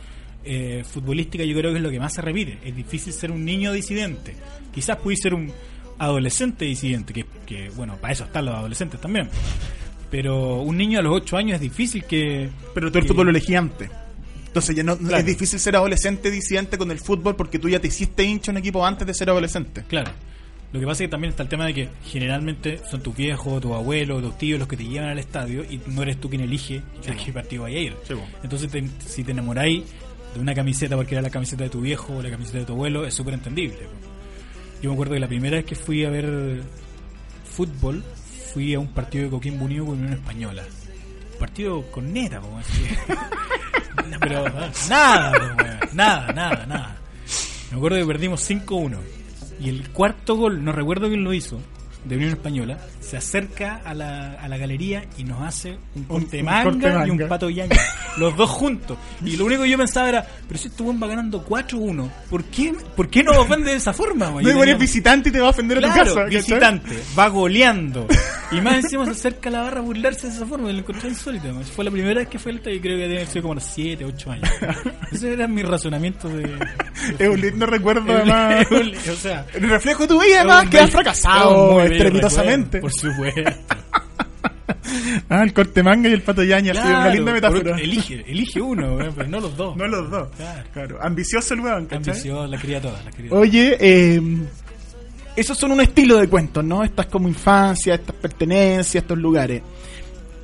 [0.43, 2.57] eh, futbolística yo creo que es lo que más se repite.
[2.65, 4.35] Es difícil ser un niño disidente.
[4.73, 5.51] Quizás pudiste ser un
[5.99, 9.29] adolescente disidente, que, que, bueno, para eso están los adolescentes también.
[10.09, 12.49] Pero un niño a los 8 años es difícil que...
[12.73, 13.89] Pero tú el fútbol lo elegí antes.
[14.51, 15.17] Entonces ya no, Claro.
[15.17, 18.57] es difícil ser adolescente disidente con el fútbol porque tú ya te hiciste hincha en
[18.57, 19.83] un equipo antes de ser adolescente.
[19.87, 20.11] Claro.
[20.73, 23.61] Lo que pasa es que también está el tema de que generalmente son tus viejos,
[23.61, 26.41] tus abuelos, tus tíos los que te llevan al estadio y no eres tú quien
[26.41, 27.95] elige a qué partido vaya a ir.
[28.07, 28.13] Sí.
[28.43, 29.83] Entonces, te- si te enamoráis
[30.33, 32.73] de una camiseta porque era la camiseta de tu viejo o la camiseta de tu
[32.73, 33.79] abuelo, es súper entendible.
[34.81, 36.61] Yo me acuerdo que la primera vez que fui a ver
[37.43, 38.03] fútbol,
[38.53, 40.63] fui a un partido de Coquimbo Unido con Unión Española.
[41.41, 42.85] Partido con neta, po, así.
[44.09, 44.45] No, Pero
[44.89, 45.31] nada,
[45.91, 46.95] nada, nada, nada.
[47.71, 48.97] Me acuerdo que perdimos 5-1.
[49.59, 51.59] Y el cuarto gol, no recuerdo quién lo hizo,
[52.05, 56.39] de Unión Española, se acerca a la, a la galería y nos hace un corte
[56.39, 57.75] un manga corte y un pato yaña.
[58.17, 58.97] Los dos juntos.
[59.23, 62.73] Y lo único que yo pensaba era, pero si este va ganando 4-1, ¿por qué,
[62.95, 64.29] ¿por qué nos ofende de esa forma?
[64.29, 64.43] weón?
[64.43, 66.25] No igual tenía- es visitante y te va a ofender a tu Claro, casa.
[66.25, 68.07] visitante, va goleando.
[68.53, 70.69] Y más encima se acerca a la barra a burlarse de esa forma.
[70.69, 71.47] y Lo encontré insólito.
[71.73, 74.03] Fue la primera vez que fue el estadio, creo que debe sido como los 7,
[74.03, 74.49] 8 años.
[75.13, 76.59] Ese era mi razonamiento de.
[77.17, 78.67] Es un lindo recuerdo, además.
[78.69, 82.79] o sea, El reflejo de tu vida, además, que has fracasado estrepitosamente.
[82.79, 83.41] Por supuesto.
[85.29, 86.73] Ah, el corte manga y el pato yaña.
[86.73, 87.77] sí, una Claro, linda metáfora.
[87.77, 89.75] elige, elige uno, weón, pero no los dos.
[89.77, 90.29] No los dos.
[90.35, 90.63] Claro.
[90.73, 90.97] Claro.
[91.01, 92.11] Ambicioso el weón, ¿cachai?
[92.13, 93.11] Ambicioso, la quería todas, la.
[93.35, 94.21] Oye, eh,
[95.35, 96.83] esos son un estilo de cuentos, ¿no?
[96.83, 99.61] Estas como infancia, estas pertenencias, estos lugares.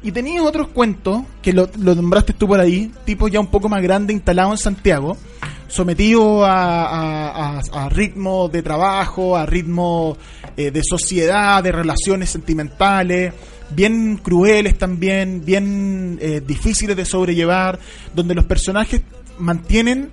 [0.04, 3.68] Y tenías otros cuentos, que lo, lo nombraste tú por ahí, tipo ya un poco
[3.68, 5.18] más grande, instalado en Santiago,
[5.67, 10.17] sometido a, ritmos de trabajo, a ritmos
[10.56, 13.34] eh, de sociedad, de relaciones sentimentales,
[13.69, 17.80] bien crueles también, bien eh, difíciles de sobrellevar,
[18.15, 19.01] donde los personajes
[19.39, 20.12] mantienen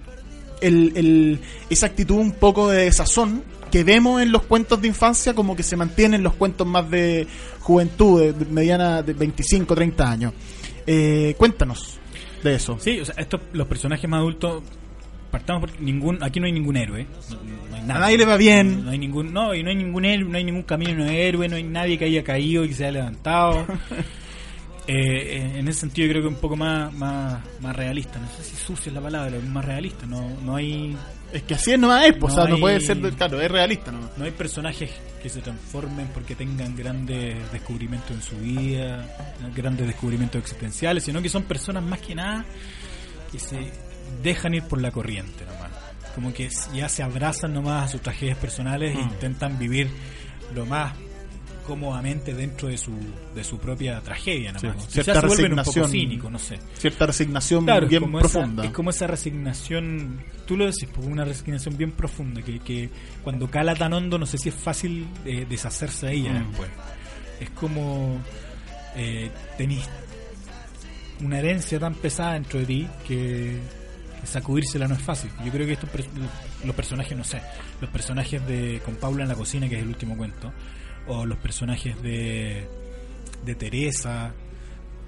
[0.61, 1.41] el, el-
[1.71, 5.63] esa actitud un poco de desazón que vemos en los cuentos de infancia como que
[5.65, 7.27] se mantienen los cuentos más de
[7.61, 10.33] juventud, de, de mediana de 25, 30 años.
[10.87, 11.99] Eh, cuéntanos
[12.43, 12.79] de eso.
[12.79, 14.63] Sí, o sea, estos, los personajes más adultos,
[15.35, 17.09] partamos porque ningún, aquí no hay ningún héroe.
[17.29, 17.37] No,
[17.69, 17.97] no hay nada.
[17.97, 18.85] A nadie le va bien.
[18.85, 21.49] No hay ningún, no, y no hay ningún héroe, no hay ningún camino de héroe,
[21.49, 23.67] no hay nadie que haya caído y que se haya levantado.
[24.87, 28.19] Eh, eh, en ese sentido creo que un poco más, más, más realista.
[28.19, 30.05] No sé si sucia es la palabra, pero más realista.
[30.05, 30.95] No, no hay
[31.33, 33.51] Es que así es nomás es, pues, o sea, No no puede ser, claro, es
[33.51, 34.11] realista nomás.
[34.19, 34.91] no hay personajes
[35.23, 39.07] que se transformen porque tengan grandes descubrimientos en su vida,
[39.57, 42.45] grandes descubrimientos existenciales, sino que son personas más que nada
[43.33, 43.73] que se
[44.23, 45.71] dejan ir por la corriente nomás.
[46.15, 49.09] Como que ya se abrazan nomás a sus tragedias personales e Mm.
[49.09, 49.91] intentan vivir
[50.55, 50.93] lo más
[51.67, 52.93] cómodamente dentro de su,
[53.35, 54.83] de su propia tragedia nomás.
[54.83, 55.91] Sí, Quizás cierta se vuelven un poco resignación.
[55.91, 56.59] cínicos, no sé.
[56.75, 58.63] Cierta resignación Claro, bien como profunda.
[58.63, 62.91] Esa, es como esa resignación, tú lo decís, como una resignación bien profunda, que, que
[63.23, 66.49] cuando cala tan hondo no sé si es fácil eh, deshacerse de ella Mm.
[66.49, 66.71] después.
[67.41, 68.19] Es como
[68.97, 69.89] eh, tenés
[71.23, 73.59] una herencia tan pesada dentro de ti que
[74.27, 75.31] sacudírsela no es fácil.
[75.45, 75.91] Yo creo que estos
[76.65, 77.41] los personajes, no sé,
[77.81, 80.53] los personajes de con Paula en la cocina, que es el último cuento,
[81.07, 82.67] o los personajes de,
[83.45, 84.33] de Teresa,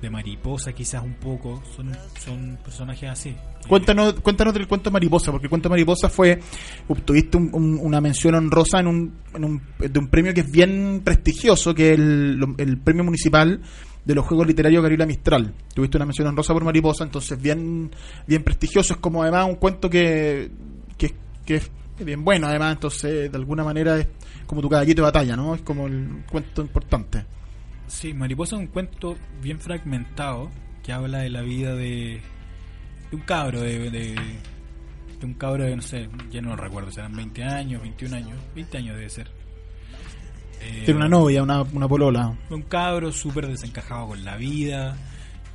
[0.02, 1.90] de Mariposa quizás un poco, son,
[2.22, 3.34] son personajes así.
[3.66, 6.38] Cuéntanos, cuéntanos del cuento Mariposa, porque el cuento Mariposa fue,
[6.86, 10.50] obtuviste un- un- una mención honrosa en un, en un, de un premio que es
[10.52, 13.60] bien prestigioso, que es el, el premio municipal
[14.06, 15.52] de los Juegos Literarios Gabriela Mistral.
[15.74, 17.90] Tuviste una mención honrosa por Mariposa, entonces bien,
[18.26, 20.50] bien prestigioso, es como además un cuento que,
[20.96, 24.06] que, es bien bueno, además, entonces de alguna manera es
[24.46, 25.56] como tu caballito de batalla, ¿no?
[25.56, 27.24] Es como el cuento importante.
[27.88, 30.50] Sí, Mariposa es un cuento bien fragmentado
[30.84, 32.20] que habla de la vida de,
[33.10, 34.14] de un cabro, de, de,
[35.18, 38.38] de un cabro de, no sé, ya no lo recuerdo, serán 20 años, 21 años,
[38.54, 39.35] 20 años debe ser.
[40.60, 42.34] Eh, Tiene una novia, una, una polola.
[42.50, 44.96] Un cabro súper desencajado con la vida,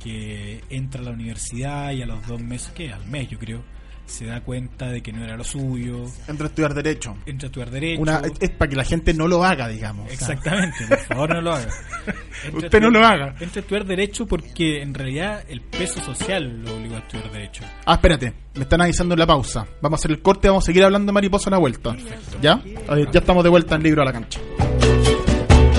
[0.02, 2.92] que entra a la universidad y a los dos meses, ¿qué?
[2.92, 3.62] Al mes yo creo,
[4.06, 7.16] se da cuenta de que no era lo suyo, Entra a estudiar Derecho.
[7.24, 8.02] entra a estudiar derecho.
[8.02, 10.04] Una, es, es para que la gente no lo haga, digamos.
[10.04, 11.68] O sea, Exactamente, por favor no lo haga.
[12.44, 13.34] Entra Usted no lo haga.
[13.40, 17.64] Entra a estudiar derecho porque en realidad el peso social lo obligó a estudiar derecho.
[17.86, 19.66] Ah, espérate, me están avisando en la pausa.
[19.80, 21.96] Vamos a hacer el corte, vamos a seguir hablando de mariposa a la vuelta.
[22.42, 22.60] ¿Ya?
[22.88, 24.40] A ver, ya estamos de vuelta en Libro a la Cancha.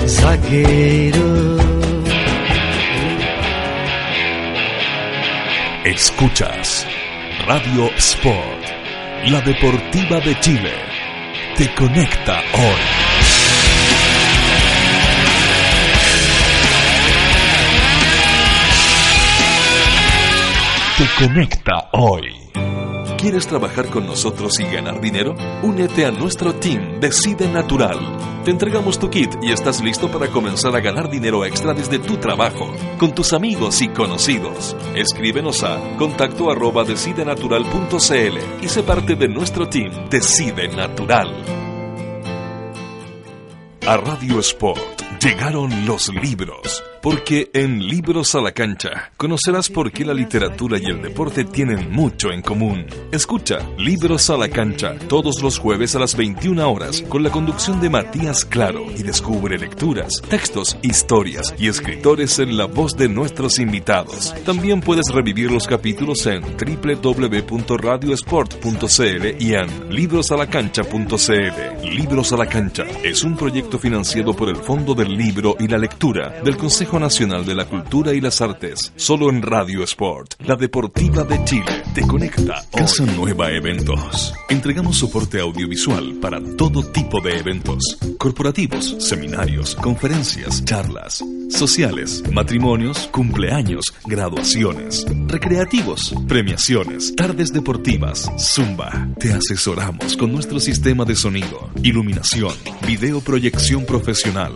[0.06, 1.56] zaguero.
[5.84, 6.86] Escuchas
[7.46, 8.64] Radio Sport,
[9.26, 10.72] la deportiva de Chile.
[11.58, 12.80] Te conecta hoy.
[20.96, 22.22] Te conecta hoy.
[23.18, 25.34] ¿Quieres trabajar con nosotros y ganar dinero?
[25.62, 28.33] Únete a nuestro team Decide Natural.
[28.44, 32.18] Te entregamos tu kit y estás listo para comenzar a ganar dinero extra desde tu
[32.18, 34.76] trabajo, con tus amigos y conocidos.
[34.94, 41.32] Escríbenos a contacto arroba decidenatural.cl y sé parte de nuestro team Decide Natural.
[43.86, 44.93] A Radio Sport
[45.24, 50.84] llegaron los libros, porque en Libros a la Cancha conocerás por qué la literatura y
[50.84, 52.84] el deporte tienen mucho en común.
[53.10, 57.80] Escucha Libros a la Cancha todos los jueves a las 21 horas con la conducción
[57.80, 63.58] de Matías Claro y descubre lecturas, textos, historias y escritores en la voz de nuestros
[63.58, 64.34] invitados.
[64.44, 71.88] También puedes revivir los capítulos en www.radiosport.cl y en librosalacancha.cl.
[71.88, 75.78] Libros a la Cancha es un proyecto financiado por el Fondo del Libro y la
[75.78, 78.92] Lectura del Consejo Nacional de la Cultura y las Artes.
[78.96, 82.64] Solo en Radio Sport, la deportiva de Chile, te conecta.
[82.72, 84.34] Casa Nueva Eventos.
[84.48, 87.98] Entregamos soporte audiovisual para todo tipo de eventos.
[88.18, 99.08] Corporativos, seminarios, conferencias, charlas, sociales, matrimonios, cumpleaños, graduaciones, recreativos, premiaciones, tardes deportivas, zumba.
[99.18, 102.54] Te asesoramos con nuestro sistema de sonido, iluminación,
[102.86, 104.52] videoproyección profesional.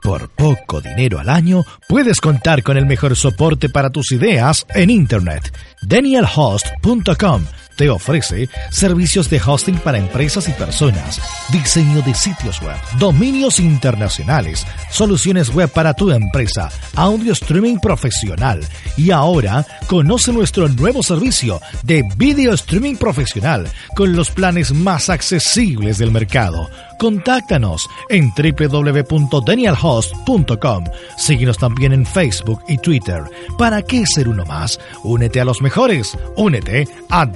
[0.00, 4.90] Por poco dinero al año, puedes contar con el mejor soporte para tus ideas en
[4.90, 5.52] Internet.
[5.82, 7.46] DanielHost.com
[7.76, 11.20] te ofrece servicios de hosting para empresas y personas,
[11.52, 18.60] diseño de sitios web, dominios internacionales, soluciones web para tu empresa, audio streaming profesional
[18.96, 25.98] y ahora conoce nuestro nuevo servicio de video streaming profesional con los planes más accesibles
[25.98, 26.70] del mercado.
[26.98, 30.84] Contáctanos en www.danielhost.com.
[31.18, 33.22] Síguenos también en Facebook y Twitter.
[33.58, 34.80] ¿Para qué ser uno más?
[35.04, 36.16] Únete a los mejores.
[36.36, 37.26] Únete a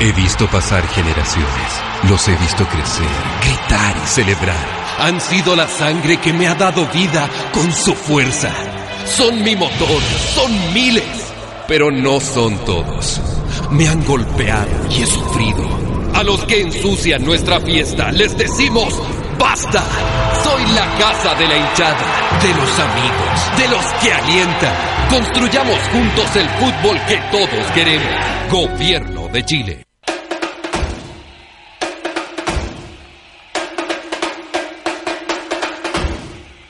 [0.00, 3.06] He visto pasar generaciones, los he visto crecer,
[3.40, 4.66] gritar y celebrar.
[4.98, 8.50] Han sido la sangre que me ha dado vida con su fuerza.
[9.06, 10.02] Son mi motor,
[10.34, 11.32] son miles,
[11.68, 13.20] pero no son todos.
[13.70, 15.64] Me han golpeado y he sufrido.
[16.14, 18.94] A los que ensucian nuestra fiesta les decimos
[19.38, 19.82] ¡Basta!
[20.42, 24.74] Soy la casa de la hinchada, de los amigos, de los que alientan.
[25.10, 28.08] Construyamos juntos el fútbol que todos queremos.
[28.50, 29.85] Gobierno de Chile.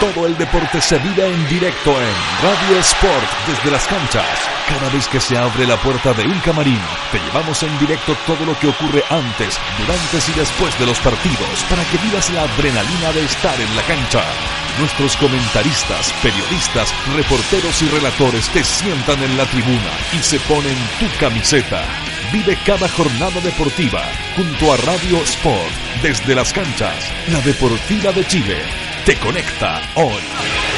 [0.00, 4.48] Todo el deporte se vive en directo en Radio Sport desde las canchas.
[4.68, 6.78] Cada vez que se abre la puerta de un camarín,
[7.10, 11.64] te llevamos en directo todo lo que ocurre antes, durante y después de los partidos
[11.68, 14.22] para que vivas la adrenalina de estar en la cancha.
[14.78, 21.08] Nuestros comentaristas, periodistas, reporteros y relatores te sientan en la tribuna y se ponen tu
[21.18, 21.82] camiseta.
[22.32, 24.02] Vive cada jornada deportiva
[24.36, 27.10] junto a Radio Sport desde las canchas.
[27.32, 30.77] La Deportiva de Chile te conecta hoy.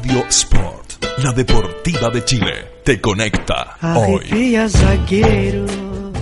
[0.00, 2.52] Radio Sport, la deportiva de Chile,
[2.84, 4.22] te conecta hoy.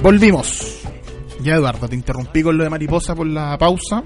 [0.02, 0.80] Volvimos.
[1.42, 4.02] Ya Eduardo, te interrumpí con lo de mariposa por la pausa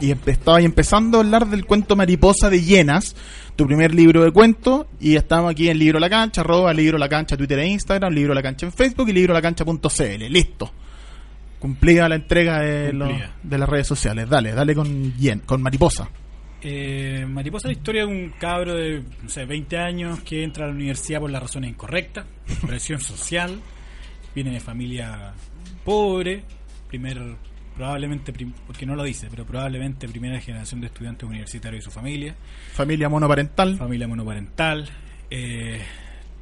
[0.00, 3.14] y estaba empezando a hablar del cuento Mariposa de Llenas,
[3.54, 7.08] tu primer libro de cuentos, y estamos aquí en Libro La Cancha, arroba Libro La
[7.08, 10.24] Cancha, Twitter e Instagram, Libro La Cancha en Facebook y Libro La Cancha.cl.
[10.30, 10.72] Listo.
[11.60, 13.06] Cumplida la entrega de, lo-
[13.44, 14.28] de las redes sociales.
[14.28, 16.08] Dale, dale con, Yen- con Mariposa.
[16.64, 20.64] Eh, Mariposa es la historia de un cabro de no sé, 20 años que entra
[20.64, 22.24] a la universidad por las razones incorrectas,
[22.66, 23.60] presión social,
[24.34, 25.32] viene de familia
[25.84, 26.44] pobre,
[26.88, 27.20] primer,
[27.76, 31.94] probablemente, prim- porque no lo dice, pero probablemente primera generación de estudiantes universitarios de su
[31.94, 32.36] familia,
[32.72, 33.76] Familia monoparental.
[33.76, 34.88] familia monoparental,
[35.30, 35.80] eh,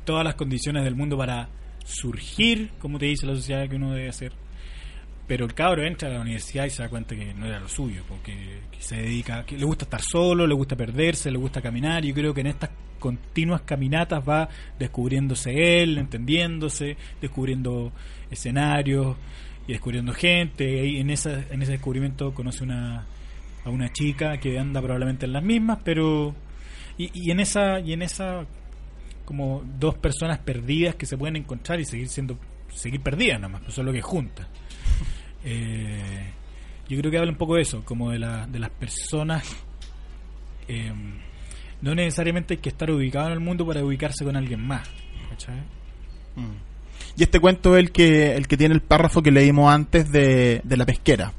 [0.05, 1.49] todas las condiciones del mundo para
[1.85, 4.33] surgir, como te dice la sociedad que uno debe hacer.
[5.31, 7.69] Pero el cabro entra a la universidad y se da cuenta que no era lo
[7.69, 11.63] suyo, porque que se dedica, que le gusta estar solo, le gusta perderse, le gusta
[11.63, 12.05] caminar.
[12.05, 17.93] Y yo creo que en estas continuas caminatas va descubriéndose él, entendiéndose, descubriendo
[18.29, 19.17] escenarios
[19.69, 20.85] y descubriendo gente.
[20.85, 23.07] Y en, esa, en ese descubrimiento conoce una,
[23.65, 26.35] a una chica que anda probablemente en las mismas, pero
[26.99, 28.47] y, en esa y en esa
[29.25, 32.37] como dos personas perdidas que se pueden encontrar y seguir siendo
[32.75, 34.49] seguir perdidas nada más, pues solo que juntas.
[35.45, 36.31] Eh,
[36.89, 39.45] yo creo que habla un poco de eso, como de, la, de las personas.
[40.69, 40.93] eh,
[41.83, 44.87] no necesariamente hay que estar ubicado en el mundo para ubicarse con alguien más.
[45.31, 45.57] ¿cachai?
[47.17, 50.61] Y este cuento es el que, el que tiene el párrafo que leímos antes de,
[50.63, 51.33] de la pesquera.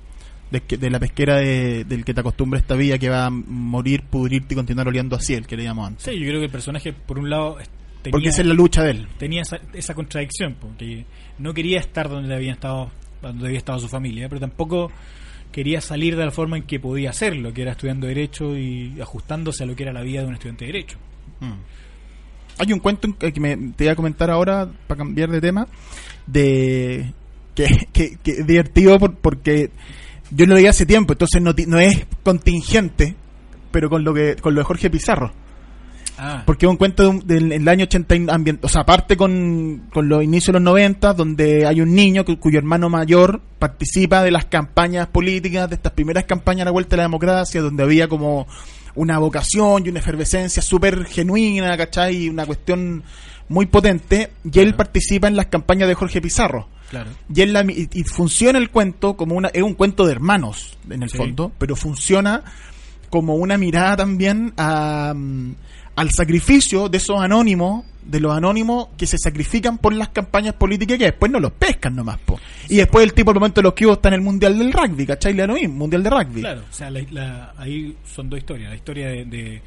[0.50, 4.04] De, de la pesquera de- del que te acostumbra esta vida que va a morir,
[4.04, 6.04] pudrirte y continuar oliendo así, el que leíamos antes.
[6.04, 7.56] Sí, yo creo que el personaje, por un lado,
[8.02, 9.08] tenía, Porque esa es la lucha de él.
[9.18, 11.06] tenía esa, esa contradicción, porque
[11.40, 14.92] no quería estar donde había estado, donde había estado su familia, pero tampoco
[15.52, 19.64] quería salir de la forma en que podía hacerlo, que era estudiando Derecho y ajustándose
[19.64, 20.98] a lo que era la vida de un estudiante de Derecho.
[22.58, 25.68] Hay un cuento en- que me, te voy a comentar ahora, para cambiar de tema,
[26.28, 27.14] de
[27.56, 29.72] que, que, es divertido por- porque
[30.32, 33.16] yo lo leí hace tiempo, entonces no, no es contingente,
[33.72, 35.34] pero con lo que con lo de Jorge Pizarro.
[36.24, 38.82] Ah, Porque es un cuento de un- del, del año 80, y ambien- o sea,
[38.82, 42.90] aparte con, con los inicios de los 90, donde hay un niño cu- cuyo hermano
[42.90, 47.04] mayor participa de las campañas políticas, de estas primeras campañas a la vuelta de la
[47.04, 48.46] democracia, donde había como
[48.94, 52.26] una vocación y una efervescencia súper genuina, ¿cachai?
[52.26, 53.02] Y una cuestión
[53.50, 56.68] muy potente, y él participa en las campañas de Jorge Pizarro.
[56.92, 57.10] claro.
[57.34, 60.78] Y, él la y, y funciona el cuento como una es un cuento de hermanos
[60.90, 61.18] en el Sí.
[61.18, 62.44] fondo, pero funciona
[63.10, 65.56] como una mirada también a, mm,
[65.96, 70.98] al sacrificio de esos anónimos, de los anónimos que se sacrifican por las campañas políticas
[70.98, 72.40] que después no los pescan nomás, po.
[72.68, 75.06] Y después el tipo al momento de los que está en el Mundial del Rugby,
[75.06, 75.34] ¿cachai?
[75.34, 76.42] Le Mundial de Rugby.
[76.42, 78.70] Claro, o sea, la- la- ahí son dos historias.
[78.70, 79.62] La historia de, de,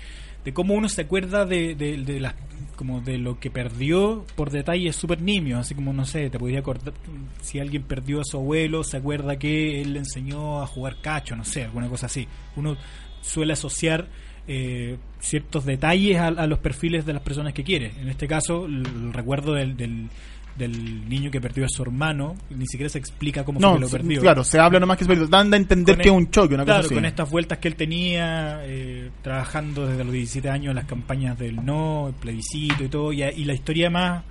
[0.45, 2.35] de cómo uno se acuerda de, de, de las
[2.77, 6.59] como de lo que perdió por detalles súper nimios, así como, no sé, te podría
[6.59, 6.93] acordar,
[7.41, 11.37] si alguien perdió a su abuelo, se acuerda que él le enseñó a jugar cacho,
[11.37, 12.27] no sé, alguna cosa así.
[12.57, 12.77] Uno
[13.21, 14.09] suele asociar
[14.49, 17.93] eh, ciertos detalles a, a los perfiles de las personas que quiere.
[18.01, 20.09] En este caso, el, el recuerdo del, del,
[20.57, 23.81] del niño que perdió a su hermano, ni siquiera se explica cómo fue No, que
[23.81, 24.21] lo perdió.
[24.21, 26.55] claro, se habla nomás que se dan a entender Con que es el- un choque,
[26.55, 26.95] una claro, cosa así.
[26.95, 31.39] con estas vueltas que él tenía, eh, trabajando desde los 17 años en las campañas
[31.39, 34.23] del no, el plebiscito y todo, y, y la historia más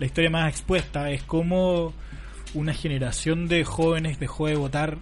[0.00, 1.92] la historia más expuesta es cómo
[2.54, 4.96] una generación de jóvenes dejó de votar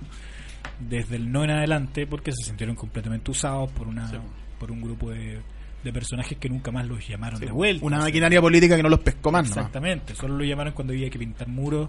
[0.81, 4.11] desde el no en adelante porque se sintieron completamente usados por una
[4.59, 5.41] por un grupo de,
[5.85, 7.85] de personajes que nunca más los llamaron de vuelta.
[7.85, 9.45] Una maquinaria política que no los pescó más.
[9.45, 9.57] nomás.
[9.59, 11.89] Exactamente, solo lo llamaron cuando había que pintar muros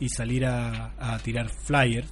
[0.00, 2.08] y salir a, a tirar flyers.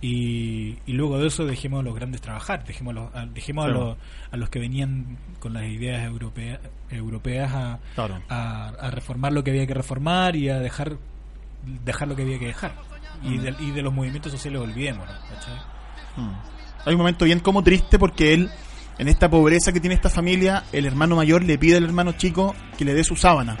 [0.00, 3.64] Y, y luego de eso dejemos a los grandes trabajar, dejemos, a los, a, dejemos
[3.64, 3.96] a, los,
[4.32, 8.20] a los que venían con las ideas europeas, europeas a, Claro.
[8.28, 10.98] a, reformar lo que había que reformar y a dejar
[11.84, 12.74] dejar lo que había que dejar.
[13.22, 15.08] Y, de, y de los movimientos sociales olvidemos.
[15.08, 15.54] ¿cachai?
[16.16, 16.34] Mm.
[16.84, 18.50] Hay un momento bien como triste porque él,
[18.98, 22.54] en esta pobreza que tiene esta familia, el hermano mayor le pide al hermano chico
[22.78, 23.56] que le dé su sábana.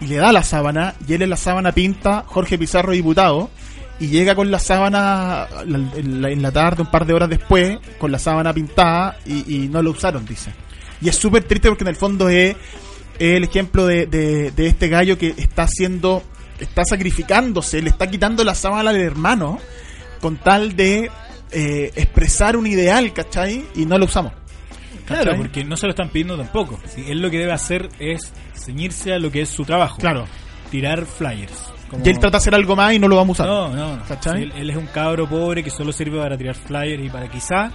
[0.00, 3.50] Y le da la sábana, y él en la sábana pinta Jorge Pizarro diputado,
[4.00, 7.78] y llega con la sábana la- en la, la tarde, un par de horas después,
[7.98, 10.52] con la sábana pintada, y, no lo usaron, dice.
[11.00, 12.56] Y es súper triste porque en el fondo es,
[13.18, 16.24] el ejemplo de, de- de este gallo que está haciendo,
[16.58, 19.60] está sacrificándose, le está quitando la sábana al hermano,
[20.20, 21.10] con tal de
[21.52, 23.64] eh, expresar un ideal, ¿cachai?
[23.76, 24.32] Y no lo usamos.
[25.06, 25.36] Claro, ¿Cachai?
[25.38, 26.78] porque no se lo están pidiendo tampoco.
[26.86, 29.98] Sí, él lo que debe hacer es ceñirse a lo que es su trabajo.
[29.98, 30.26] Claro.
[30.70, 31.72] Tirar flyers.
[31.90, 33.46] Como- Y él trata de hacer algo más y no lo vamos a usar.
[33.54, 34.32] No, no, no.
[34.36, 37.70] Él, él es un cabro pobre que solo sirve para tirar flyers y para quizá,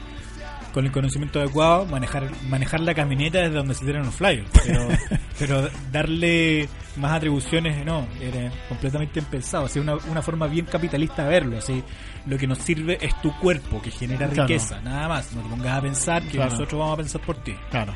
[0.78, 4.47] con el conocimiento adecuado, manejar manejar la camioneta desde donde se tiran los flyers.
[4.63, 4.88] Pero,
[5.39, 9.65] pero darle más atribuciones, no, era completamente impensado.
[9.65, 11.57] Así, una, una forma bien capitalista de verlo.
[11.57, 11.84] Así,
[12.28, 14.47] lo que nos sirve es tu cuerpo, que genera Claro.
[14.47, 15.34] riqueza, nada más.
[15.34, 16.51] No te pongas a pensar que Claro.
[16.51, 17.55] nosotros vamos a pensar por ti.
[17.71, 17.95] Claro.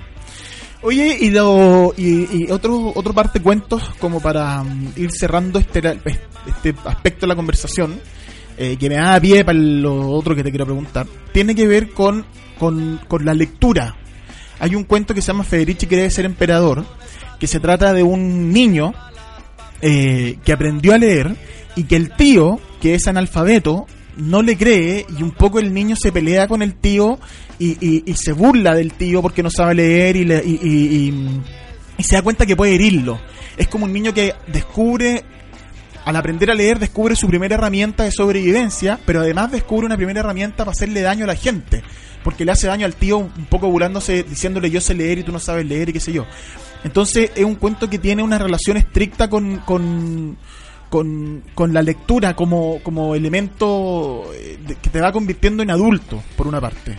[0.82, 5.60] Oye, y, lo, y, y otro, otro parte de cuentos, como para mm, ir cerrando
[5.60, 6.00] este,
[6.48, 8.02] este aspecto de la conversación,
[8.64, 11.90] eh, que me da pie para lo otro que te quiero preguntar, tiene que ver
[11.92, 12.26] con,
[12.60, 13.96] con, con la lectura.
[14.60, 16.86] Hay un cuento que se llama Federici quiere ser emperador,
[17.40, 18.94] que se trata de un niño
[19.82, 21.36] eh, que aprendió a leer
[21.76, 23.88] y que el tío, que es analfabeto,
[24.18, 27.18] no le cree y un poco el niño se pelea con el tío
[27.58, 31.42] y, y- se burla del tío porque no sabe leer y, le- y- y- y-
[31.98, 33.20] y se da cuenta que puede herirlo.
[33.58, 35.24] Es como un niño que descubre,
[36.06, 40.22] al aprender a leer, descubre su primera herramienta de sobrevivencia, pero además descubre una primera
[40.22, 41.84] herramienta para hacerle daño a la gente.
[42.24, 45.32] Porque le hace daño al tío un poco burlándose, diciéndole yo sé leer y tú
[45.32, 46.26] no sabes leer y qué sé yo.
[46.84, 50.38] Entonces es un cuento que tiene una relación estricta con, con,
[50.90, 56.48] con, con la lectura como, como elemento eh, que te va convirtiendo en adulto, por
[56.48, 56.98] una parte.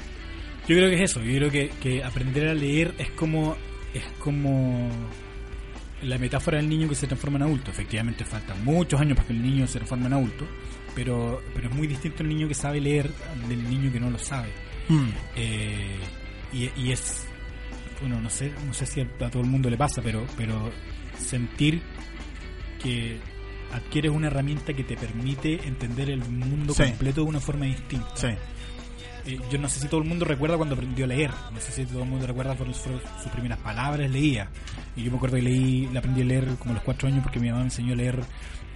[0.68, 3.57] Yo creo que es eso, yo creo que, que aprender a leer es como
[3.94, 4.88] es como
[6.03, 7.70] la metáfora del niño que se transforma en adulto.
[7.70, 10.46] Efectivamente faltan muchos años para que el niño se transforme en adulto,
[10.94, 13.11] pero, pero es muy distinto el niño que sabe leer
[13.48, 14.48] del niño que no lo sabe.
[15.36, 15.96] Eh,
[16.53, 17.26] y, y es,
[18.00, 20.70] bueno, no sé, no sé si a, a todo el mundo le pasa, pero, pero
[21.18, 21.80] sentir
[22.82, 23.18] que
[23.72, 26.82] adquieres una herramienta que te permite entender el mundo Sí.
[26.84, 28.14] completo de una forma distinta.
[28.16, 28.28] Sí.
[29.27, 31.31] Eh, yo no sé si todo el mundo recuerda cuando aprendió a leer.
[31.53, 34.49] No sé si todo el mundo recuerda sus primeras palabras, leía.
[34.97, 37.23] Y yo me acuerdo que leí, le aprendí a leer como a los cuatro años
[37.23, 38.20] porque mi mamá me enseñó a leer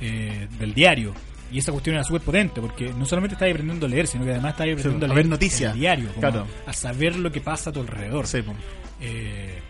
[0.01, 1.13] eh, del diario.
[1.53, 4.33] Y esa cuestión era súper potente porque no solamente estás aprendiendo a leer, sino que
[4.33, 5.73] además estás aprendiendo a a ver leer noticias.
[5.75, 6.09] el diario.
[6.09, 6.47] como Claro.
[6.67, 8.27] A saber lo que pasa a tu alrededor.
[8.27, 8.53] Sí, po.
[9.01, 9.61] Eh,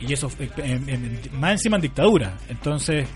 [0.00, 2.36] y eso, eh, en- en- más encima en dictadura.
[2.48, 3.06] Entonces,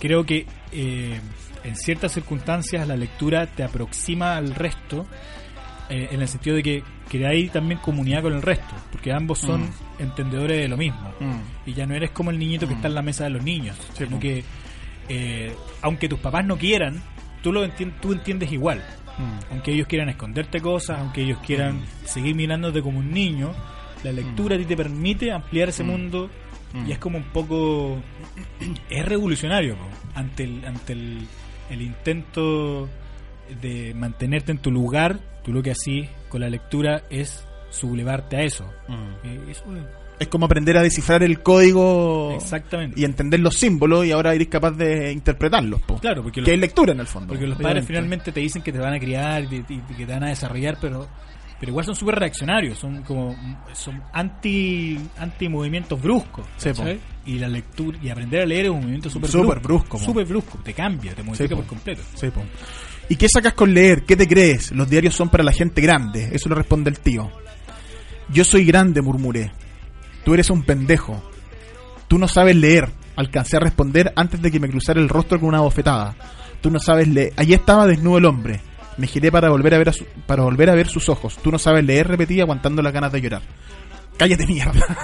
[0.00, 1.20] creo que eh,
[1.64, 5.06] en ciertas circunstancias la lectura te aproxima al resto,
[5.92, 9.68] eh, en el sentido de que creáis también comunidad con el resto, porque ambos son
[9.98, 11.12] entendedores de lo mismo.
[11.20, 11.68] Mm.
[11.68, 13.76] Y ya no eres como el niñito que está en la mesa de los niños,
[13.96, 14.42] Sí, sino que
[15.08, 17.02] eh, aunque tus papás no quieran,
[17.42, 18.78] tú lo entien- tú entiendes igual.
[19.18, 19.52] Mm.
[19.52, 23.52] Aunque ellos quieran esconderte cosas, aunque ellos quieran seguir mirándote como un niño,
[24.04, 26.30] la lectura a ti te permite ampliar ese mundo
[26.88, 27.98] y es como un poco
[28.88, 29.84] es revolucionario po,
[30.14, 31.28] ante el ante el,
[31.68, 32.88] el intento
[33.60, 38.42] de mantenerte en tu lugar, tú lo que así con la lectura es sublevarte a
[38.42, 38.64] eso.
[39.24, 39.82] Eh, eso es-
[40.18, 43.00] Es como aprender a descifrar el código exactamente.
[43.00, 45.80] y entender los símbolos y ahora eres capaz de interpretarlos.
[45.82, 45.98] po.
[45.98, 47.28] Claro, porque que es lectura en el fondo.
[47.28, 47.86] Porque los padres obviamente.
[47.88, 50.28] finalmente te dicen que te van a criar y, y- y que te van a
[50.28, 51.08] desarrollar, pero
[51.58, 53.36] pero igual son súper reaccionarios, son como
[53.72, 56.44] son anti anti movimientos bruscos.
[57.24, 60.72] Y la lectura y aprender a leer es un movimiento súper brusco, súper brusco, te
[60.74, 62.02] cambia, te modifica Sí, por completo.
[62.14, 62.42] Sí, po.
[63.08, 64.04] ¿Y qué sacas con leer?
[64.04, 64.70] ¿Qué te crees?
[64.72, 66.30] Los diarios son para la gente grande.
[66.32, 67.30] Eso le responde el tío.
[68.30, 69.52] Yo soy grande, murmuré.
[70.24, 71.22] Tú eres un pendejo.
[72.08, 72.88] Tú no sabes leer.
[73.16, 76.14] Alcancé a responder antes de que me cruzara el rostro con una bofetada.
[76.62, 77.32] Tú no sabes leer.
[77.36, 78.60] Allí estaba desnudo el hombre.
[78.96, 81.36] Me giré para volver a ver a su- para volver a ver sus ojos.
[81.42, 83.42] Tú no sabes leer, repetí aguantando las ganas de llorar.
[84.16, 84.72] Cállate mierda.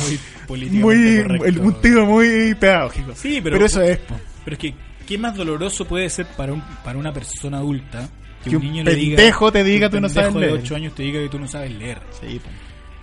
[0.00, 1.44] Muy políticamente muy correcto.
[1.46, 3.12] el- un tío muy pedagógico.
[3.14, 4.18] Sí, pero, Pero eso es, po.
[4.44, 4.74] pero es que
[5.10, 8.08] ¿Qué más doloroso puede ser para, un, para una persona adulta
[8.44, 10.52] Que un pendejo te diga que tú un no sabes leer?
[10.52, 11.98] de 8 años te diga que tú no sabes leer?
[12.20, 12.40] Sí.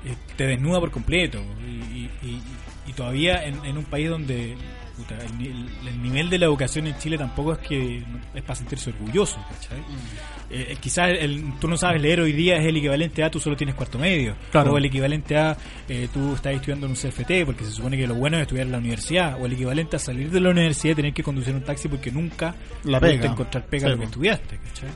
[0.06, 1.40] Eh, te desnuda por completo.
[1.68, 2.42] Y, y- y-
[2.90, 4.56] y todavía en, en un país donde
[4.98, 5.48] puta, el, ni-
[5.88, 9.38] el nivel de la educación en Chile tampoco es que es para sentirse orgulloso.
[9.50, 9.78] ¿cachai?
[10.50, 13.56] Eh, quizás el, tú no sabes leer hoy día es el equivalente a tú solo
[13.56, 14.36] tienes cuarto medio.
[14.52, 14.74] Claro.
[14.74, 15.56] O el equivalente a
[15.88, 18.66] eh, tú estás estudiando en un CFT porque se supone que lo bueno es estudiar
[18.66, 19.38] en la universidad.
[19.42, 22.12] O el equivalente a salir de la universidad y tener que conducir un taxi porque
[22.12, 23.26] nunca La pega.
[23.26, 24.58] encontrar pega Sí, lo que estudiaste.
[24.58, 24.90] ¿cachai?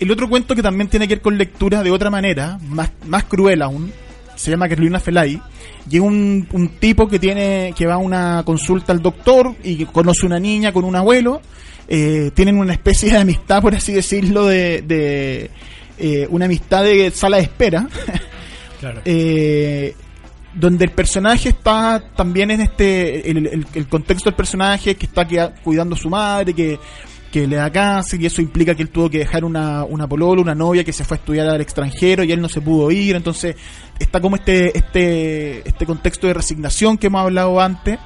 [0.00, 3.24] El otro cuento que también tiene que ver con lectura de otra manera, más, más
[3.24, 3.92] cruel aún,
[4.36, 5.40] se llama Carolina Felay.
[5.88, 9.86] Llega un, un tipo que tiene que va a una consulta al doctor y que
[9.86, 11.40] conoce una niña con un abuelo.
[11.88, 15.50] eh, tienen una especie de amistad, por así decirlo, de, de
[15.98, 17.88] eh, una amistad de sala de espera.
[18.78, 19.00] Claro.
[19.06, 19.94] eh,
[20.52, 25.26] donde el personaje está también en este el, el- el contexto del personaje que está
[25.64, 26.78] cuidando a su madre que,
[27.32, 30.40] que le da cáncer y eso implica que él tuvo que dejar una, una polola,
[30.40, 33.16] una novia que se fue a estudiar al extranjero y él no se pudo ir
[33.16, 33.56] entonces
[33.98, 37.98] está como este este este contexto de resignación que hemos hablado antes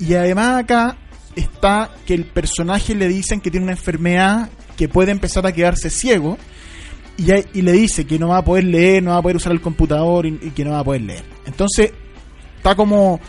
[0.00, 0.96] y además acá
[1.36, 5.90] está que el personaje le dicen que tiene una enfermedad que puede empezar a quedarse
[5.90, 6.38] ciego
[7.18, 9.36] y, hay- y le dice que no va a poder leer, no va a poder
[9.36, 11.24] usar el computador y, y que no va a poder leer.
[11.46, 11.92] Entonces
[12.56, 13.20] está como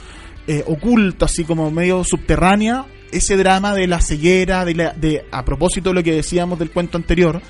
[0.47, 5.43] eh, oculto, así como medio subterránea, ese drama de la ceguera, de, la- de a
[5.45, 7.41] propósito de lo que decíamos del cuento anterior,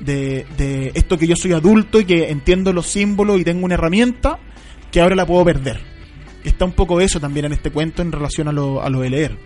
[0.00, 3.74] de, de esto que yo soy adulto y que entiendo los símbolos y tengo una
[3.74, 4.38] herramienta
[4.92, 5.80] que ahora la puedo perder.
[6.44, 9.10] Está un poco eso también en este cuento en relación a lo, a lo de
[9.10, 9.36] leer.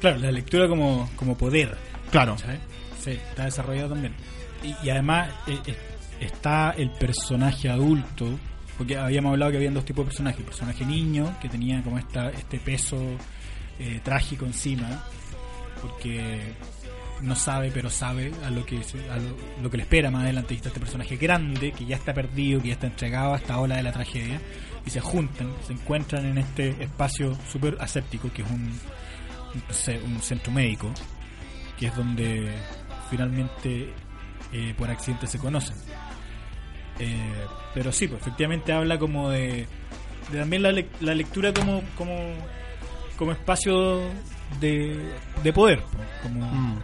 [0.00, 1.76] Claro, la lectura como, como poder.
[2.10, 2.36] Claro.
[2.36, 2.58] ¿cachai?
[3.02, 4.14] Sí, está desarrollado también.
[4.62, 5.76] Y, y además eh, eh,
[6.20, 8.26] está el personaje adulto,
[8.76, 10.40] porque habíamos hablado que habían dos tipos de personajes.
[10.40, 12.96] El personaje niño, que tenía como esta, este peso
[13.78, 15.04] eh, trágico encima,
[15.82, 16.40] porque
[17.22, 18.76] no sabe, pero sabe a lo que
[19.10, 20.54] a lo, que le espera más adelante.
[20.54, 23.76] Y este personaje grande, que ya está perdido, que ya está entregado a esta ola
[23.76, 24.40] de la tragedia,
[24.86, 28.62] y se juntan, se encuentran en este espacio súper aséptico, que es un,
[29.54, 30.92] un ce- un centro médico,
[31.78, 32.52] que es donde
[33.10, 33.92] finalmente
[34.52, 35.76] eh, por accidente se conocen.
[37.00, 39.66] Eh, pero sí, pues efectivamente habla como de,
[40.32, 42.14] también la, lec- la lectura como, como,
[43.18, 44.00] como espacio
[44.60, 44.98] de,
[45.42, 45.82] de poder,
[46.22, 46.78] como, Mm.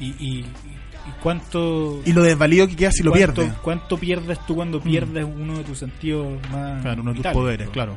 [0.00, 2.00] y, y, y cuánto...
[2.04, 3.54] Y lo desvalido que queda si lo cuánto- pierde.
[3.62, 7.36] ¿Cuánto pierdes tú cuando pierdes uno de tus sentidos más Claro, uno de tus vitales,
[7.36, 7.96] poderes, claro.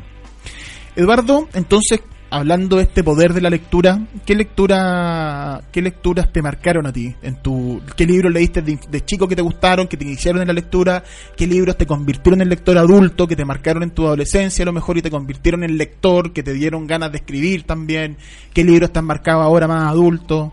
[0.95, 2.01] Eduardo, entonces,
[2.35, 7.15] hablando de este poder de la lectura, ¿qué lectura, qué lecturas te marcaron a ti?
[7.21, 10.53] En tu, ¿Qué libros leíste de, chico que te gustaron, que te iniciaron en la
[10.53, 11.01] lectura?
[11.37, 14.73] ¿Qué libros te convirtieron en lector adulto, que te marcaron en tu adolescencia a lo
[14.73, 18.17] mejor y te convirtieron en lector, que te dieron ganas de escribir también?
[18.53, 20.51] ¿Qué libros te han marcado ahora más adulto?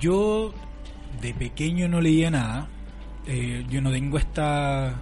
[0.00, 0.54] Yo
[1.20, 2.68] de pequeño no leía nada.
[3.26, 5.00] Eh, yo no tengo esta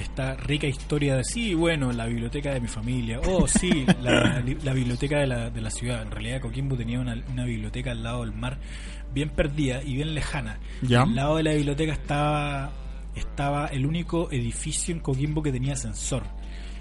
[0.00, 3.20] esta rica historia de sí, bueno, la biblioteca de mi familia.
[3.26, 6.02] Oh, sí, la, la biblioteca de la, de la ciudad.
[6.02, 8.58] En realidad Coquimbo tenía una, una biblioteca al lado del mar,
[9.12, 10.58] bien perdida y bien lejana.
[10.82, 11.02] Ya.
[11.02, 12.72] Al lado de la biblioteca estaba
[13.14, 16.22] estaba el único edificio en Coquimbo que tenía ascensor.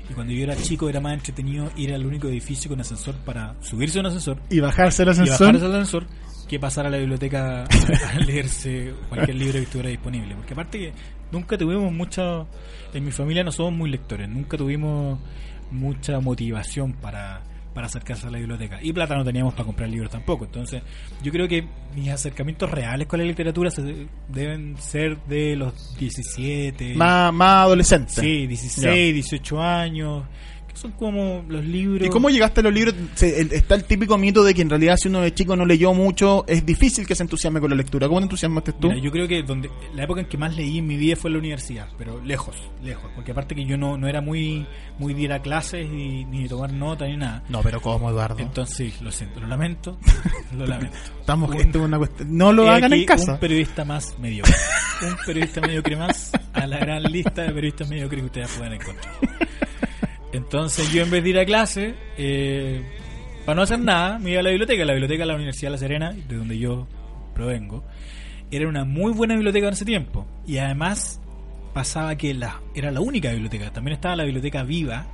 [0.09, 3.55] Y cuando yo era chico era más entretenido ir al único edificio con ascensor para
[3.61, 5.47] subirse a un ascensor ¿Y bajarse y ascensor?
[5.47, 6.07] bajarse al ascensor
[6.47, 10.33] que pasar a la biblioteca a, a leerse cualquier libro que estuviera disponible.
[10.35, 10.93] Porque aparte que
[11.31, 12.45] nunca tuvimos mucha...
[12.93, 15.19] En mi familia no somos muy lectores, nunca tuvimos
[15.71, 17.41] mucha motivación para,
[17.75, 18.79] para acercarse a la biblioteca.
[18.81, 20.45] Y plata no teníamos para comprar libros tampoco.
[20.45, 20.81] Entonces
[21.21, 26.95] yo creo que mis acercamientos reales con la literatura se- deben ser de los 17...
[26.95, 28.11] Más, más adolescente.
[28.11, 28.91] Sí, 16, Ya.
[28.91, 30.23] 18 años,
[30.69, 32.07] que son como los libros...
[32.07, 32.95] ¿Y cómo llegaste a los libros?
[33.15, 35.65] Se- el- está el típico mito de que en realidad si uno de chico no
[35.65, 38.07] leyó mucho, es difícil que se entusiasme con la lectura.
[38.07, 38.87] ¿Cómo te entusiasmaste tú?
[38.89, 41.29] Mira, yo creo que donde la época en que más leí en mi vida fue
[41.29, 44.65] en la universidad, pero lejos, lejos, porque aparte que yo no, no era muy
[44.97, 47.43] muy de ir a clases y, ni de tomar nota ni nada.
[47.49, 48.39] No, pero ¿cómo, Eduardo?
[48.39, 49.97] Entonces, lo siento, lo lamento,
[50.57, 50.95] lo lamento.
[51.19, 52.37] Estamos, Un- esto es una cuestión.
[52.37, 53.33] No lo hagan aquí en casa.
[53.33, 54.53] Un periodista más mediocre.
[55.03, 59.13] un periodista mediocre más a la gran lista de periodistas mediocres que ustedes pueden encontrar.
[60.31, 62.81] Entonces yo en vez de ir a clase, eh,
[63.45, 64.85] para no hacer nada, me iba a la biblioteca.
[64.85, 66.87] La biblioteca de la Universidad de La Serena, de donde yo
[67.33, 67.83] provengo,
[68.51, 70.27] era una muy buena biblioteca en ese tiempo.
[70.45, 71.19] Y además
[71.73, 73.71] pasaba que la, era la única biblioteca.
[73.71, 75.07] También estaba la biblioteca viva.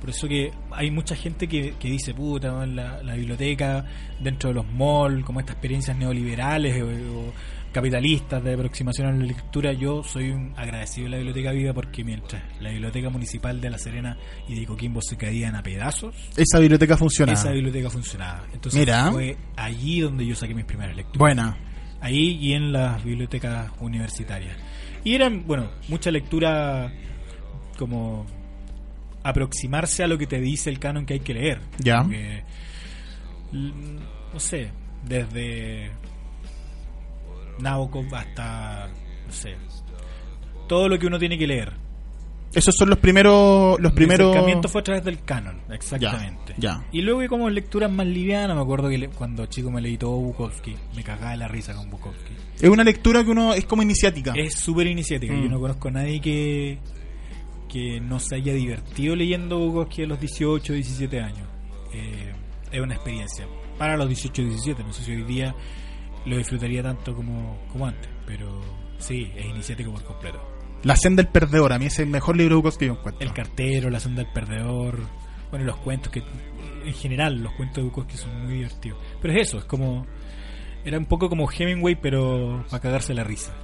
[0.00, 3.84] Por eso que hay mucha gente que, que dice, puta, la, biblioteca
[4.18, 7.32] dentro de los malls, como estas experiencias neoliberales o-
[7.72, 12.02] capitalistas de aproximación a la lectura, yo soy un agradecido de la Biblioteca Viva porque
[12.04, 14.16] mientras la Biblioteca Municipal de La Serena
[14.48, 17.32] y de Coquimbo se caían a pedazos, Esa biblioteca funciona.
[17.32, 18.44] esa biblioteca funcionaba.
[18.52, 19.10] Entonces Mira.
[19.12, 21.18] fue allí donde yo saqué mis primeras lecturas.
[21.18, 21.56] Buena.
[22.00, 24.56] Ahí y en las bibliotecas universitarias.
[25.04, 26.92] Y eran, bueno, mucha lectura
[27.78, 28.26] como
[29.22, 31.60] aproximarse a lo que te dice el canon que hay que leer.
[31.78, 32.02] Ya.
[32.02, 32.42] Porque,
[33.52, 34.70] no sé,
[35.06, 35.90] desde
[37.62, 38.88] Nabokov hasta,
[39.26, 39.56] no sé,
[40.68, 41.72] todo lo que uno tiene que leer.
[42.52, 43.78] Esos son los primeros.
[43.80, 44.30] Los primeros.
[44.30, 46.54] acercamiento fue a través del canon, exactamente.
[46.58, 46.84] Ya, ya.
[46.90, 50.16] Y luego como lecturas más livianas, me acuerdo que le- cuando chico me leí todo
[50.16, 52.32] Bukowski, me cagaba de la risa con Bukowski.
[52.60, 53.54] Es una lectura que uno.
[53.54, 54.32] Es como iniciática.
[54.34, 55.32] Es súper iniciática.
[55.32, 55.42] Mm.
[55.44, 56.80] Yo no conozco a nadie que,
[57.68, 61.46] que no se haya divertido leyendo Bukowski a los 18, 17 años.
[61.94, 62.32] Eh,
[62.72, 63.46] es una experiencia.
[63.78, 64.82] Para los 18, 17.
[64.82, 65.54] No sé si hoy día
[66.26, 68.10] lo disfrutaría tanto como, como antes.
[68.26, 68.60] Pero
[68.98, 70.40] sí, es iniciático por completo.
[70.82, 71.72] La senda del perdedor.
[71.72, 73.26] A mí es el mejor libro de Bukowski que yo encuentro.
[73.26, 74.98] El cartero, la senda del perdedor.
[75.50, 76.22] Bueno, los cuentos que.
[76.84, 78.98] En general, los cuentos de Bukowski son muy divertidos.
[79.20, 80.06] Pero es eso, es como.
[80.84, 83.54] Era un poco como Hemingway, pero para cagarse la risa.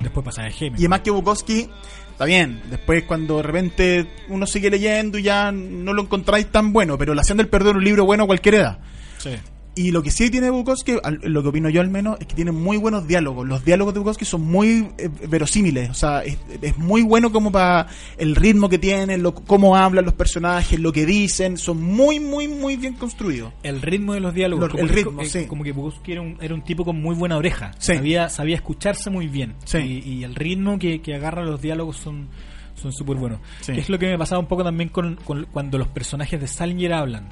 [0.00, 0.70] Después pasaba a Hemingway.
[0.70, 0.76] Mm.
[0.76, 1.68] Y además que Bukowski,
[2.10, 6.72] está bien, después cuando de repente uno sigue leyendo y ya no lo encontráis tan
[6.72, 8.78] bueno, pero La senda del perdedor es un libro bueno a cualquier edad.
[9.18, 9.30] Sí.
[9.74, 12.52] Y lo que sí tiene Bukowski, lo que opino yo al menos, es que tiene
[12.52, 13.48] muy buenos diálogos.
[13.48, 15.88] Los diálogos de Bukowski son muy eh, verosímiles.
[15.88, 17.86] O sea, es, es muy bueno como para
[18.18, 21.56] el ritmo que tienen, lo, cómo hablan los personajes, lo que dicen.
[21.56, 23.52] Son muy, muy, muy bien construidos.
[23.62, 24.72] El ritmo de los diálogos.
[24.74, 25.46] Lo- el que- ritmo, sí.
[25.46, 27.72] Como que Bukowski era un, era un tipo con muy buena oreja.
[27.78, 27.94] Sí.
[27.96, 29.54] Sabía, sabía escucharse muy bien.
[29.64, 29.78] Sí.
[29.78, 32.28] Y, y el ritmo que, que agarra los diálogos son
[32.74, 33.38] son súper buenos.
[33.60, 33.72] Sí.
[33.76, 36.92] Es lo que me pasaba un poco también con, con cuando los personajes de Salinger
[36.94, 37.28] hablan.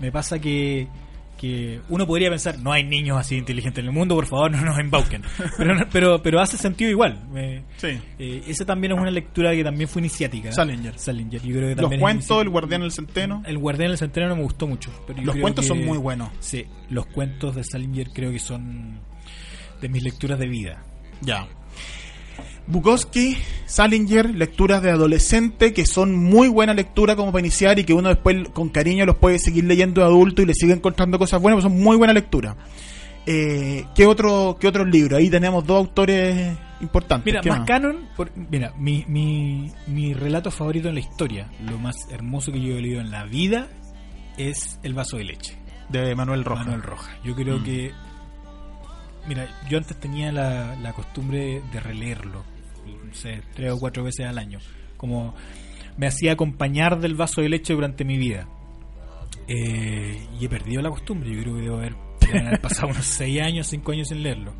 [0.00, 0.88] Me pasa que,
[1.38, 4.60] que uno podría pensar, no hay niños así inteligentes en el mundo, por favor, no
[4.60, 5.22] nos embauquen.
[5.56, 7.20] Pero, no- pero, pero hace sentido igual.
[7.78, 7.98] Sí.
[8.18, 10.52] eh, esa también es una lectura que también fue iniciática.
[10.52, 10.98] Salinger.
[10.98, 11.40] Salinger.
[11.40, 12.48] Yo creo que Los también cuentos, El.
[12.50, 13.42] Guardián del Centeno.
[13.46, 14.90] El Guardián del Centenario me gustó mucho.
[15.06, 16.28] Pero yo Los creo cuentos que- son muy buenos.
[16.40, 18.98] Sí, los cuentos de Salinger creo que son
[19.80, 20.82] de mis lecturas de vida.
[21.20, 21.46] Ya.
[22.68, 27.94] Bukowski, Salinger, lecturas de adolescente que son muy buena lectura como para iniciar y que
[27.94, 31.40] uno después con cariño los puede seguir leyendo de adulto y le sigue encontrando cosas
[31.40, 32.56] buenas, pues son muy buena lectura.
[33.26, 35.18] Eh, ¿qué, otro, ¿Qué otros libros?
[35.18, 37.26] Ahí tenemos dos autores importantes.
[37.26, 41.78] Mira, ¿Qué más canon, por- mira, mi, mi, mi relato favorito en la historia, lo
[41.78, 43.68] más hermoso que yo he leído en la vida,
[44.36, 45.58] es El vaso de leche.
[45.88, 46.64] De Manuel Roja.
[46.64, 47.10] Manuel Roja.
[47.24, 47.64] Yo creo Mm.
[47.64, 47.92] que.
[49.26, 52.44] Mira, yo antes tenía la, la costumbre de releerlo,
[52.86, 54.58] no sé, tres o cuatro veces al año.
[54.96, 55.34] Como
[55.96, 58.48] me hacía acompañar del vaso de leche durante mi vida.
[59.46, 61.30] Eh, y he perdido la costumbre.
[61.34, 64.54] Yo creo que debo haber, deben haber pasado unos seis años, cinco años sin leerlo.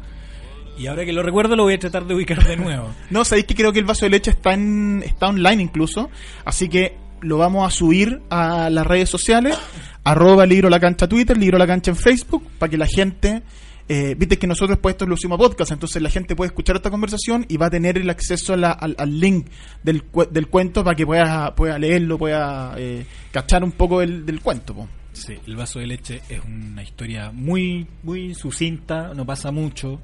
[0.79, 2.89] Y ahora que lo recuerdo, lo voy a tratar de ubicar de nuevo.
[3.11, 6.11] No, sabéis que creo que el vaso de leche está en está online incluso,
[6.45, 9.59] así que lo vamos a subir a las redes sociales,
[10.05, 13.43] arroba libro la cancha Twitter, libro la cancha en Facebook, para que la gente,
[13.89, 16.91] eh, viste que nosotros pues esto lo hicimos podcast, entonces la gente puede escuchar esta
[16.91, 19.49] conversación y va a tener el acceso a la- al, al link
[19.83, 24.41] del, del cuento para que pueda, pueda leerlo, pueda eh, cachar un poco del, del
[24.41, 24.75] cuento.
[24.75, 24.89] po.
[25.13, 30.01] Sí, el vaso de leche es una historia muy, muy sucinta, no pasa mucho,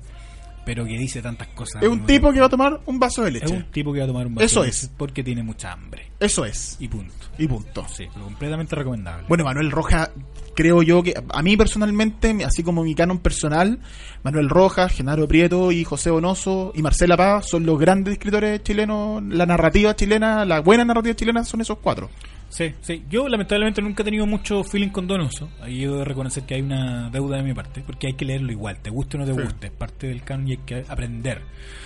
[0.65, 1.83] pero que dice tantas cosas.
[1.83, 3.55] Es un tipo que va a tomar un vaso de Es leche.
[3.55, 4.83] un tipo que va a tomar un vaso Eso de es.
[4.85, 6.11] leche porque tiene mucha hambre.
[6.21, 6.77] Eso es.
[6.81, 7.13] Y punto.
[7.39, 7.87] Y punto.
[7.89, 9.27] Sí, pero completamente recomendable.
[9.29, 10.11] Bueno, Manuel Rojas,
[10.55, 13.81] creo yo que a mí personalmente, así como mi canon personal,
[14.23, 19.23] Manuel Rojas, Genaro Prieto y José Bonoso y Marcela Paz son los grandes escritores chilenos.
[19.25, 22.09] La narrativa chilena, la buena narrativa chilena son esos cuatro.
[22.55, 23.03] Sí, sí.
[23.11, 25.49] Yo lamentablemente nunca he tenido mucho feeling con Donoso.
[25.61, 28.53] Ahí debo de reconocer que hay una deuda de mi parte, porque hay que leerlo
[28.53, 29.41] igual, te guste o no te Sí.
[29.43, 29.67] guste.
[29.67, 31.43] Es parte del canon y hay que aprender.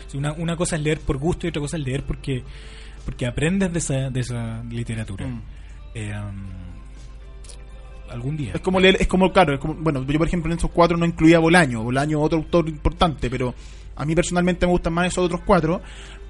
[0.06, 2.44] O sea, una, una cosa es leer por gusto y otra cosa es leer porque
[3.06, 5.26] porque aprendes de esa, de esa literatura.
[5.26, 5.42] Mm.
[5.94, 8.52] Eh, um, algún día.
[8.54, 10.98] Es como leer, es como, claro, es como, bueno, yo por ejemplo en esos cuatro
[10.98, 13.54] no incluía Bolaño, Bolaño otro autor importante, pero
[13.96, 15.80] a mí personalmente me gustan más esos otros cuatro,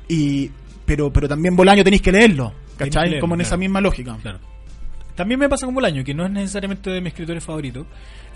[0.09, 0.49] y
[0.87, 3.19] pero pero también Bolaño tenéis que leerlo, ¿cachai?
[3.21, 4.17] como en esa misma lógica.
[4.23, 4.39] Claro.
[5.15, 7.87] También me pasa con Bolaño, que no es necesariamente de mis escritores favoritos.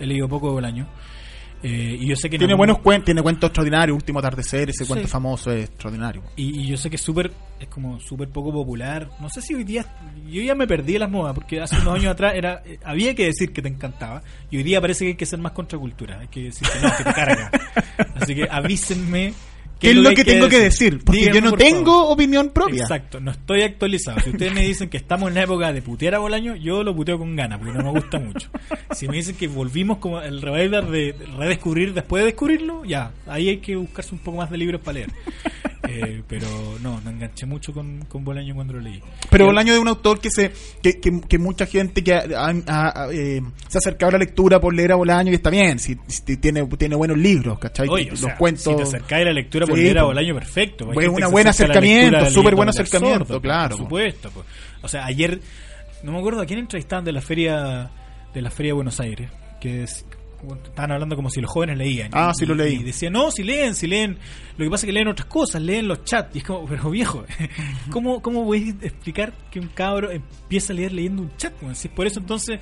[0.00, 0.88] He leído poco de Bolaño.
[1.64, 4.84] Eh, y yo sé que en Tiene buenos cuentos, tiene cuentos extraordinarios, Último Atardecer, ese
[4.84, 4.88] Sí.
[4.88, 6.20] cuento famoso es extraordinario.
[6.34, 7.30] Y, y yo sé que es súper,
[7.60, 9.08] es como súper poco popular.
[9.20, 9.86] No sé si hoy día,
[10.28, 13.14] yo ya me perdí de las modas, porque hace unos años atrás era eh, había
[13.14, 14.22] que decir que te encantaba.
[14.50, 16.18] Y hoy día parece que hay que ser más contracultura.
[16.18, 17.50] Hay que decir que no, que te carga.
[18.16, 19.32] Así que avísenme
[19.82, 21.00] ¿Qué es lo que, tengo que decir?
[21.04, 22.12] Porque Díganme, yo no por tengo favor.
[22.12, 22.82] opinión propia.
[22.82, 24.20] Exacto, no estoy actualizado.
[24.20, 26.94] Si ustedes me dicen que estamos en la época de putear a Bolaño, yo lo
[26.94, 28.48] puteo con ganas, porque no me gusta mucho.
[28.92, 33.48] Si me dicen que volvimos como el revival de redescubrir después de descubrirlo, ya, ahí
[33.48, 35.10] hay que buscarse un poco más de libros para leer.
[35.88, 36.46] Eh, pero
[36.80, 39.02] no, no enganché mucho con, con Bolaño cuando lo leí.
[39.30, 42.24] Pero Y- Bolaño es un autor que se que, que, que mucha gente que ha-
[42.36, 42.52] ha-
[43.04, 45.78] ha- eh, se ha acercado a la lectura por leer a Bolaño y está bien,
[45.80, 47.88] si, si tiene tiene buenos libros, ¿cachai?
[47.88, 48.62] Oye, o Los sea, cuentos...
[48.64, 50.04] si te acercáis a la lectura por Sí, leer a.
[50.04, 50.88] Bolaño, perfecto.
[50.90, 53.84] Que se buen acercamiento, súper buen acercamiento, Sordo, claro, Por po.
[53.84, 54.30] supuesto.
[54.30, 54.44] po.
[54.82, 55.40] O sea, ayer,
[56.04, 57.90] no me acuerdo a quién entrevistaban de la feria
[58.32, 59.30] de la feria de Buenos Aires,
[59.60, 60.04] que es-
[60.64, 62.10] estaban hablando como si los jóvenes leían.
[62.12, 62.74] Ah, Y- sí lo leí.
[62.76, 64.18] Y decían, no, si leen, si leen.
[64.56, 66.34] Lo que pasa es que leen otras cosas, leen los chats.
[66.34, 67.24] Y es como, pero viejo,
[67.90, 71.52] ¿cómo, cómo voy a explicar que un cabro empieza a leer leyendo un chat?
[71.74, 72.60] Si es por eso entonces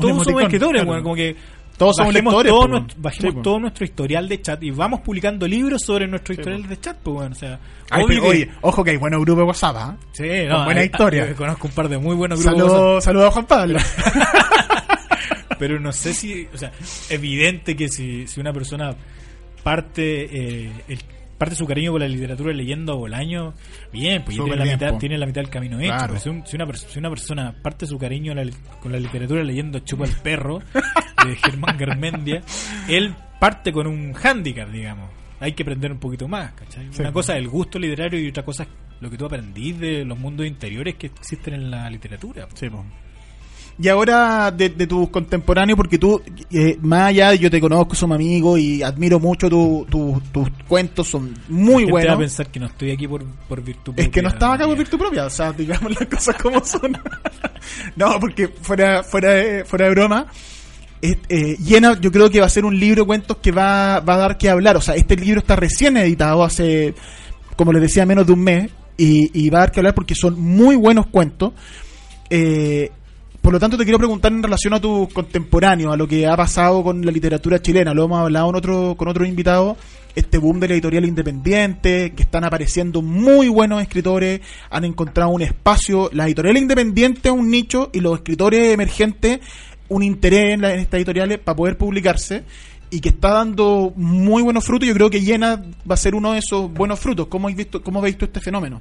[0.00, 1.02] todos somos escritores, claro.
[1.02, 1.36] como que
[1.76, 5.00] Todos somos bajemos lectores, todo nuestro- bajemos Sí, todo nuestro historial de chat y vamos
[5.00, 7.60] publicando libros sobre nuestro historial de chat, pues bueno, o sea,
[7.90, 9.96] Ay, obvio pero, que- oye, ojo que hay buenos grupos de WhatsApp, ¿ah?
[10.12, 11.28] sí, con buena hay- historia.
[11.28, 13.78] yo conozco un par de muy buenos grupos, Saludos saludo a Juan Pablo.
[15.58, 16.72] pero no sé si, o sea,
[17.10, 18.94] evidente que si, si una persona
[19.62, 20.98] parte eh, el,
[21.36, 23.54] parte su cariño por la literatura leyendo a Bolaño,
[23.92, 24.98] bien, pues ya tiene la bien, mitad, po.
[24.98, 25.88] tiene la mitad del camino hecho.
[25.88, 26.06] Claro.
[26.08, 28.44] Pero si, un- si una, si una persona parte su cariño la
[28.80, 30.58] con la literatura leyendo Chupa el perro
[31.26, 32.42] de Germán Garmendia,
[32.88, 35.10] él parte con un hándicap, digamos.
[35.40, 36.88] Hay que aprender un poquito más, ¿cachai?
[36.90, 37.14] Sí, Una po.
[37.20, 38.68] cosa es el gusto literario y otra cosa es
[39.00, 42.48] lo que tú aprendís de los mundos interiores que existen en la literatura.
[42.54, 42.84] Sí, po.
[43.80, 46.20] Y ahora de, de tus contemporáneos, porque tú,
[46.50, 51.06] eh, más allá yo te conozco, somos amigos y admiro mucho tu- tu- tus cuentos,
[51.06, 52.14] son muy La gente va buenos.
[52.14, 54.66] a pensar que no estoy aquí por, por virtud Es que no propia, estaba acá
[54.66, 56.98] por virtud propia, o sea, digamos las cosas como son.
[57.96, 60.26] no, porque fuera, fuera, de, fuera de broma,
[61.00, 64.14] eh, llena, yo creo que va a ser un libro de cuentos que va, va
[64.14, 64.76] a dar que hablar.
[64.76, 66.94] O sea, este libro está recién editado hace,
[67.54, 70.16] como les decía, menos de un mes, y, y va a dar que hablar porque
[70.16, 71.52] son muy buenos cuentos.
[72.30, 72.90] Eh,
[73.42, 76.36] por lo tanto, te quiero preguntar en relación a tus contemporáneos, a lo que ha
[76.36, 77.94] pasado con la literatura chilena.
[77.94, 79.76] Lo hemos hablado en otro, con otros invitados.
[80.14, 85.42] Este boom de la editorial independiente, que están apareciendo muy buenos escritores, han encontrado un
[85.42, 86.10] espacio.
[86.12, 89.40] La editorial independiente es un nicho y los escritores emergentes
[89.88, 92.42] un interés en, la- en estas editoriales para poder publicarse
[92.90, 94.86] y que está dando muy buenos frutos.
[94.88, 97.28] Yo creo que Llena va a ser uno de esos buenos frutos.
[97.28, 98.80] ¿Cómo, habéis visto, cómo veis tú este fenómeno?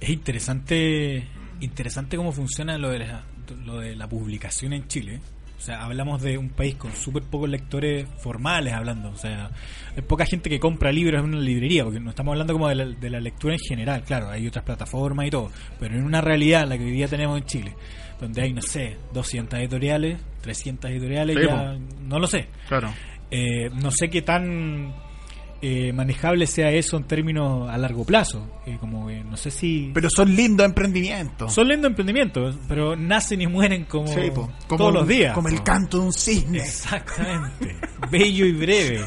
[0.00, 1.24] Es interesante
[1.60, 3.22] interesante cómo funciona lo de, la,
[3.64, 5.20] lo de la publicación en Chile.
[5.56, 9.10] O sea, hablamos de un país con súper pocos lectores formales hablando.
[9.10, 9.50] O sea,
[9.96, 12.74] hay poca gente que compra libros en una librería, porque no estamos hablando como de
[12.74, 14.02] la, de la lectura en general.
[14.02, 15.50] Claro, hay otras plataformas y todo.
[15.78, 17.74] Pero en una realidad, la que hoy día tenemos en Chile,
[18.20, 22.48] donde hay, no sé, 200 editoriales, 300 editoriales, Sí, ya no lo sé.
[22.68, 22.92] Claro.
[23.30, 24.92] Eh, no sé qué tan
[25.66, 28.60] eh, manejable sea eso en términos a largo plazo.
[28.66, 31.54] Eh, como eh, no sé si Pero son lindos emprendimientos.
[31.54, 34.50] son lentos emprendimientos, pero nacen y mueren como, Sí, po.
[34.66, 35.32] Como todos los días.
[35.34, 36.58] Como el canto de un cisne.
[36.58, 37.76] Exactamente.
[38.10, 39.00] Bello y breve.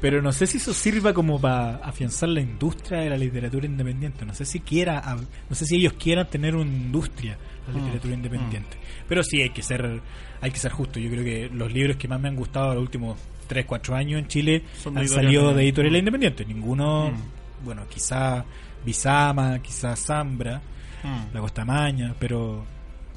[0.00, 4.24] Pero no sé si eso sirva como para afianzar la industria de la literatura independiente.
[4.24, 5.02] No sé si quiera,
[5.48, 7.36] no sé si ellos quieran tener una industria
[7.66, 8.76] de la Mm, literatura independiente.
[9.08, 10.00] Pero sí hay que ser,
[10.40, 10.98] hay que ser justo.
[11.00, 14.20] Yo creo que los libros que más me han gustado los últimos 3, 4 años
[14.20, 16.46] en Chile Son han salido de editoriales independientes.
[16.46, 17.64] Ninguno, Mm.
[17.64, 18.44] bueno, quizá
[18.84, 20.60] Bizama, quizá Zambra,
[21.02, 21.34] Mm.
[21.34, 22.64] La Costa Maña, pero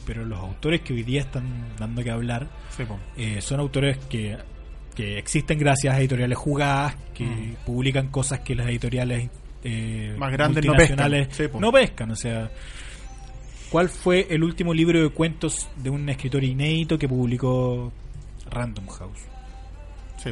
[0.05, 1.43] pero los autores que hoy día están
[1.77, 2.83] dando que hablar Sí,
[3.17, 4.35] eh, son autores que,
[4.95, 7.55] que existen gracias a editoriales jugadas, que Mm.
[7.65, 9.29] publican cosas que las editoriales
[9.63, 11.27] eh, Más grandes no pescan.
[11.29, 12.09] Sí, no pescan.
[12.11, 12.49] O sea,
[13.71, 17.91] ¿cuál fue el último libro de cuentos de un escritor inédito que publicó
[18.49, 19.19] Random House?
[20.23, 20.29] Sí.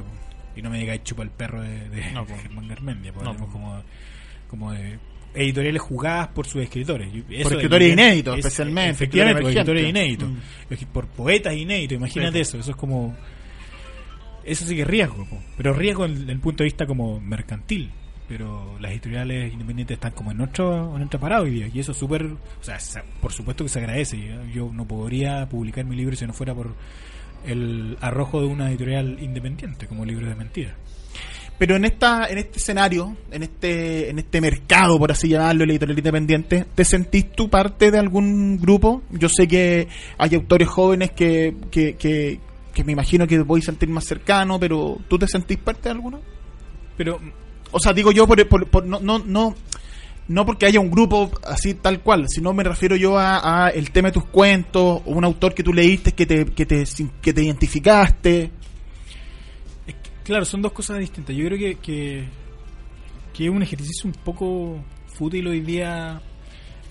[0.56, 2.26] Y no me digáis chupa el perro de, de No.
[2.26, 3.82] Germán Garmendia, No, como,
[4.50, 5.00] como de
[5.34, 7.08] editoriales jugadas por sus escritores.
[7.14, 10.28] Eso Por es escritores inéditos, es- especialmente, Efectivamente, por escritores emergentes.
[10.68, 10.88] inéditos.
[10.92, 12.58] Por poetas inéditos, imagínate eso.
[12.58, 13.16] Eso es como.
[14.44, 15.38] Eso sí que es riesgo, po.
[15.58, 17.92] pero riesgo en en el punto de vista como mercantil.
[18.30, 21.68] Pero las editoriales independientes están como en otro, en otra parada hoy día.
[21.74, 22.26] Y eso es súper.
[22.28, 24.18] O sea, se- por supuesto que se agradece.
[24.54, 26.76] Yo- no podría publicar mi libro si no fuera por
[27.46, 30.76] el arrojo de una editorial independiente, como libros de mentiras.
[31.58, 35.74] Pero en esta, en este escenario, en este, en este mercado, por así llamarlo, la
[35.74, 39.02] editorial independiente, ¿te sentís tú parte de algún grupo?
[39.10, 42.40] Yo sé que hay autores jóvenes que, que, que,
[42.74, 45.90] que me imagino que voy a sentir más cercano, pero ¿tú te sentís parte de
[45.92, 46.22] alguno?
[46.96, 47.20] Pero
[47.72, 49.56] O sea, digo yo, por, no, no, no,
[50.28, 54.10] no porque haya un grupo así tal cual, sino me refiero yo a, el tema
[54.10, 56.84] de tus cuentos, o un autor que tú leíste que te, que te,
[57.22, 58.52] que te identificaste.
[60.24, 61.36] Claro, son dos cosas distintas.
[61.36, 62.40] Yo creo que, que
[63.40, 66.22] que es un ejercicio un poco fútil hoy día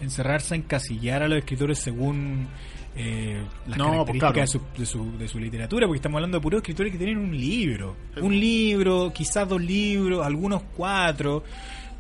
[0.01, 2.49] encerrarse a encasillar a los escritores según
[2.99, 4.66] eh, las No, pues, características claro.
[4.76, 7.18] de, su, de, su, de su literatura, porque estamos hablando de puros escritores que tienen
[7.18, 7.96] un libro.
[8.20, 11.44] Un libro, quizás dos libros, algunos cuatro,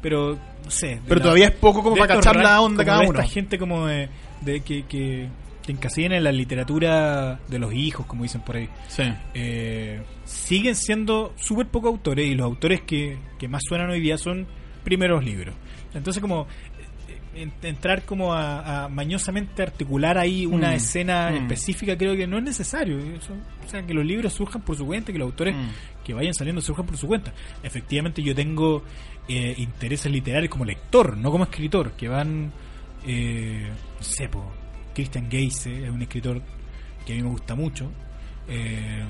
[0.02, 1.00] pero no sé.
[1.06, 3.18] Pero la- todavía es poco como para cachar la onda cada uno.
[3.20, 4.08] Esta gente como de,
[4.40, 5.28] de que, que,
[5.62, 8.68] que encasillan en la literatura de los hijos, como dicen por ahí.
[8.88, 9.04] Sí.
[9.34, 14.18] Eh, siguen siendo súper pocos autores y los autores que, que más suenan hoy día
[14.18, 14.46] son
[14.84, 15.54] primeros libros.
[15.94, 16.46] Entonces como
[17.62, 21.34] entrar como a, a mañosamente articular ahí una Mm, escena mm.
[21.36, 22.98] específica creo que no es necesario.
[22.98, 25.68] Eso- o sea, que los libros surjan por su cuenta, que los autores Mm.
[26.04, 27.32] que vayan saliendo surjan por su cuenta.
[27.62, 28.82] Efectivamente yo tengo
[29.28, 32.50] eh, intereses literarios como lector, no como escritor, que van,
[33.06, 33.68] eh,
[33.98, 34.50] no sé, po,
[34.94, 36.40] Christian Geise es un escritor
[37.04, 37.90] que a mí me gusta mucho.
[38.48, 39.04] Eh,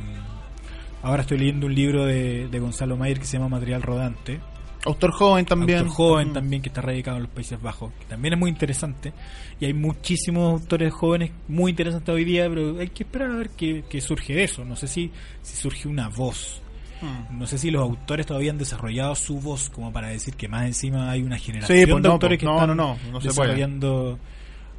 [1.03, 4.41] ahora estoy leyendo un libro de, de Gonzalo Mayer que se llama Material Rodante.
[4.85, 5.79] Autor joven también.
[5.81, 6.33] Autor joven Mm.
[6.33, 9.12] también que está radicado en los Países Bajos, que también es muy interesante.
[9.61, 13.51] Y hay muchísimos autores jóvenes muy interesantes hoy día, pero hay que esperar a ver
[13.51, 14.64] qué, qué surge de eso.
[14.64, 15.11] No sé si,
[15.43, 16.62] si surge una voz.
[17.01, 17.39] Mm.
[17.39, 20.66] No sé si los autores todavía han desarrollado su voz como para decir que más
[20.66, 24.18] encima hay una generación Sí, pues de no, autores pues, que no, están no, desarrollando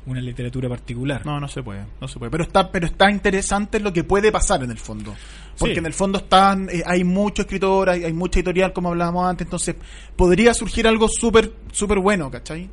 [0.06, 1.26] una literatura particular.
[1.26, 2.32] No, no se puede, no se puede.
[2.32, 5.14] Pero está, pero está interesante lo que puede pasar en el fondo.
[5.60, 5.80] Porque Sí.
[5.80, 9.45] en el fondo están, eh, hay mucho escritor, hay, hay mucha editorial, como hablábamos antes,
[9.45, 9.76] entonces
[10.16, 12.70] podría surgir algo súper, súper bueno, ¿cachai?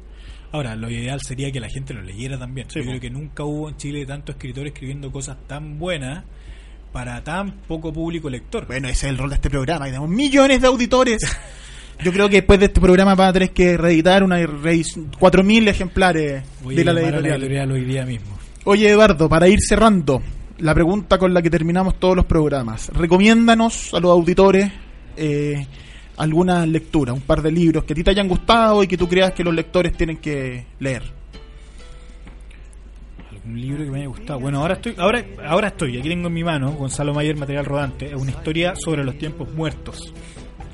[0.53, 2.69] Ahora, lo ideal sería que la gente lo leyera también.
[2.71, 6.25] Sí, Yo creo que nunca hubo en Chile tanto escritor escribiendo cosas tan buenas
[6.93, 8.67] para tan poco público lector.
[8.67, 11.19] Bueno, ese es el rol de este programa, que tenemos millones de auditores.
[12.05, 15.69] Yo creo que después de este programa van a tener que reeditar una reis- 4.000
[15.69, 17.33] ejemplares Voy de la a la editorial.
[17.43, 18.39] editorial hoy día mismo.
[18.65, 20.23] Oye, Eduardo, para ir cerrando,
[20.59, 22.89] la pregunta con la que terminamos todos los programas.
[22.91, 24.73] Recomiéndanos a los auditores
[25.17, 25.67] eh,
[26.17, 29.09] alguna lectura, un par de libros que a ti te hayan gustado y que tú
[29.09, 31.03] creas que los lectores tienen que leer.
[33.31, 34.41] algún libro que me haya gustado.
[34.41, 38.07] Bueno, ahora estoy, ahora, ahora estoy, aquí tengo en mi mano Gonzalo Mayer, Material Rodante,
[38.07, 40.13] es una historia sobre los tiempos muertos.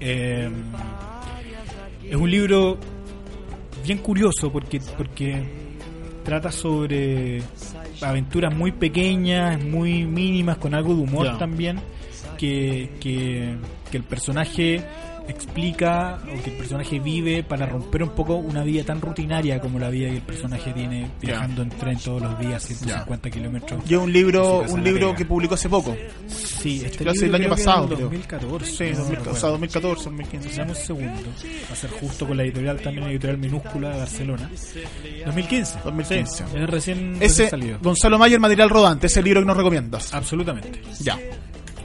[0.00, 0.48] Eh,
[2.08, 2.78] es un libro
[3.84, 5.71] bien curioso porque, porque
[6.22, 7.42] trata sobre
[8.00, 11.80] aventuras muy pequeñas, muy mínimas, con algo de humor también,
[12.38, 13.56] que, que,
[13.90, 14.84] que el personaje
[15.28, 19.78] explica o que el personaje vive para romper un poco una vida tan rutinaria como
[19.78, 24.02] la vida que el personaje tiene viajando en tren todos los días 150 kilómetros Yo
[24.02, 25.16] un libro, un la libro pega.
[25.18, 25.96] que publicó hace poco.
[26.28, 28.08] sí este el libro año creo que pasado, era del creo.
[28.08, 30.56] 2014 Sí, no 2000, o sea, 2014, 2015.
[30.56, 31.12] Dame un segundo.
[31.68, 34.50] Va a ser justo con la editorial, también editorial minúscula de Barcelona.
[35.26, 35.78] 2015.
[35.84, 36.36] 2015.
[36.36, 37.78] Sí, es recién, Ese, recién salido.
[37.82, 40.12] Gonzalo Mayer, Material Rodante, ese libro que nos recomiendas.
[40.14, 40.80] Absolutamente.
[41.00, 41.18] Ya.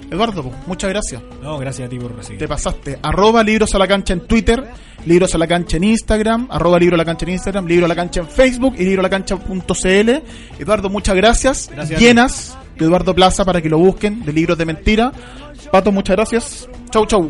[0.09, 1.21] Eduardo, pues, muchas gracias.
[1.41, 2.39] No, gracias a ti por recibir.
[2.39, 2.99] Te pasaste.
[3.01, 4.63] Arroba Libros a la Cancha en Twitter,
[5.05, 7.89] Libros a la Cancha en Instagram, arroba Libro a la Cancha en Instagram, Libro a
[7.89, 10.09] la Cancha en Facebook y Libro a la Cancha.cl.
[10.59, 11.69] Eduardo, muchas gracias.
[11.71, 11.99] Gracias.
[11.99, 15.11] Llenas de Eduardo Plaza para que lo busquen, de Libros de Mentira.
[15.71, 16.69] Pato, muchas gracias.
[16.89, 17.29] Chau, chau.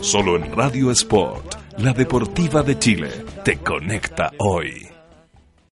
[0.00, 3.10] solo en Radio Sport, la deportiva de Chile,
[3.44, 4.91] te conecta hoy.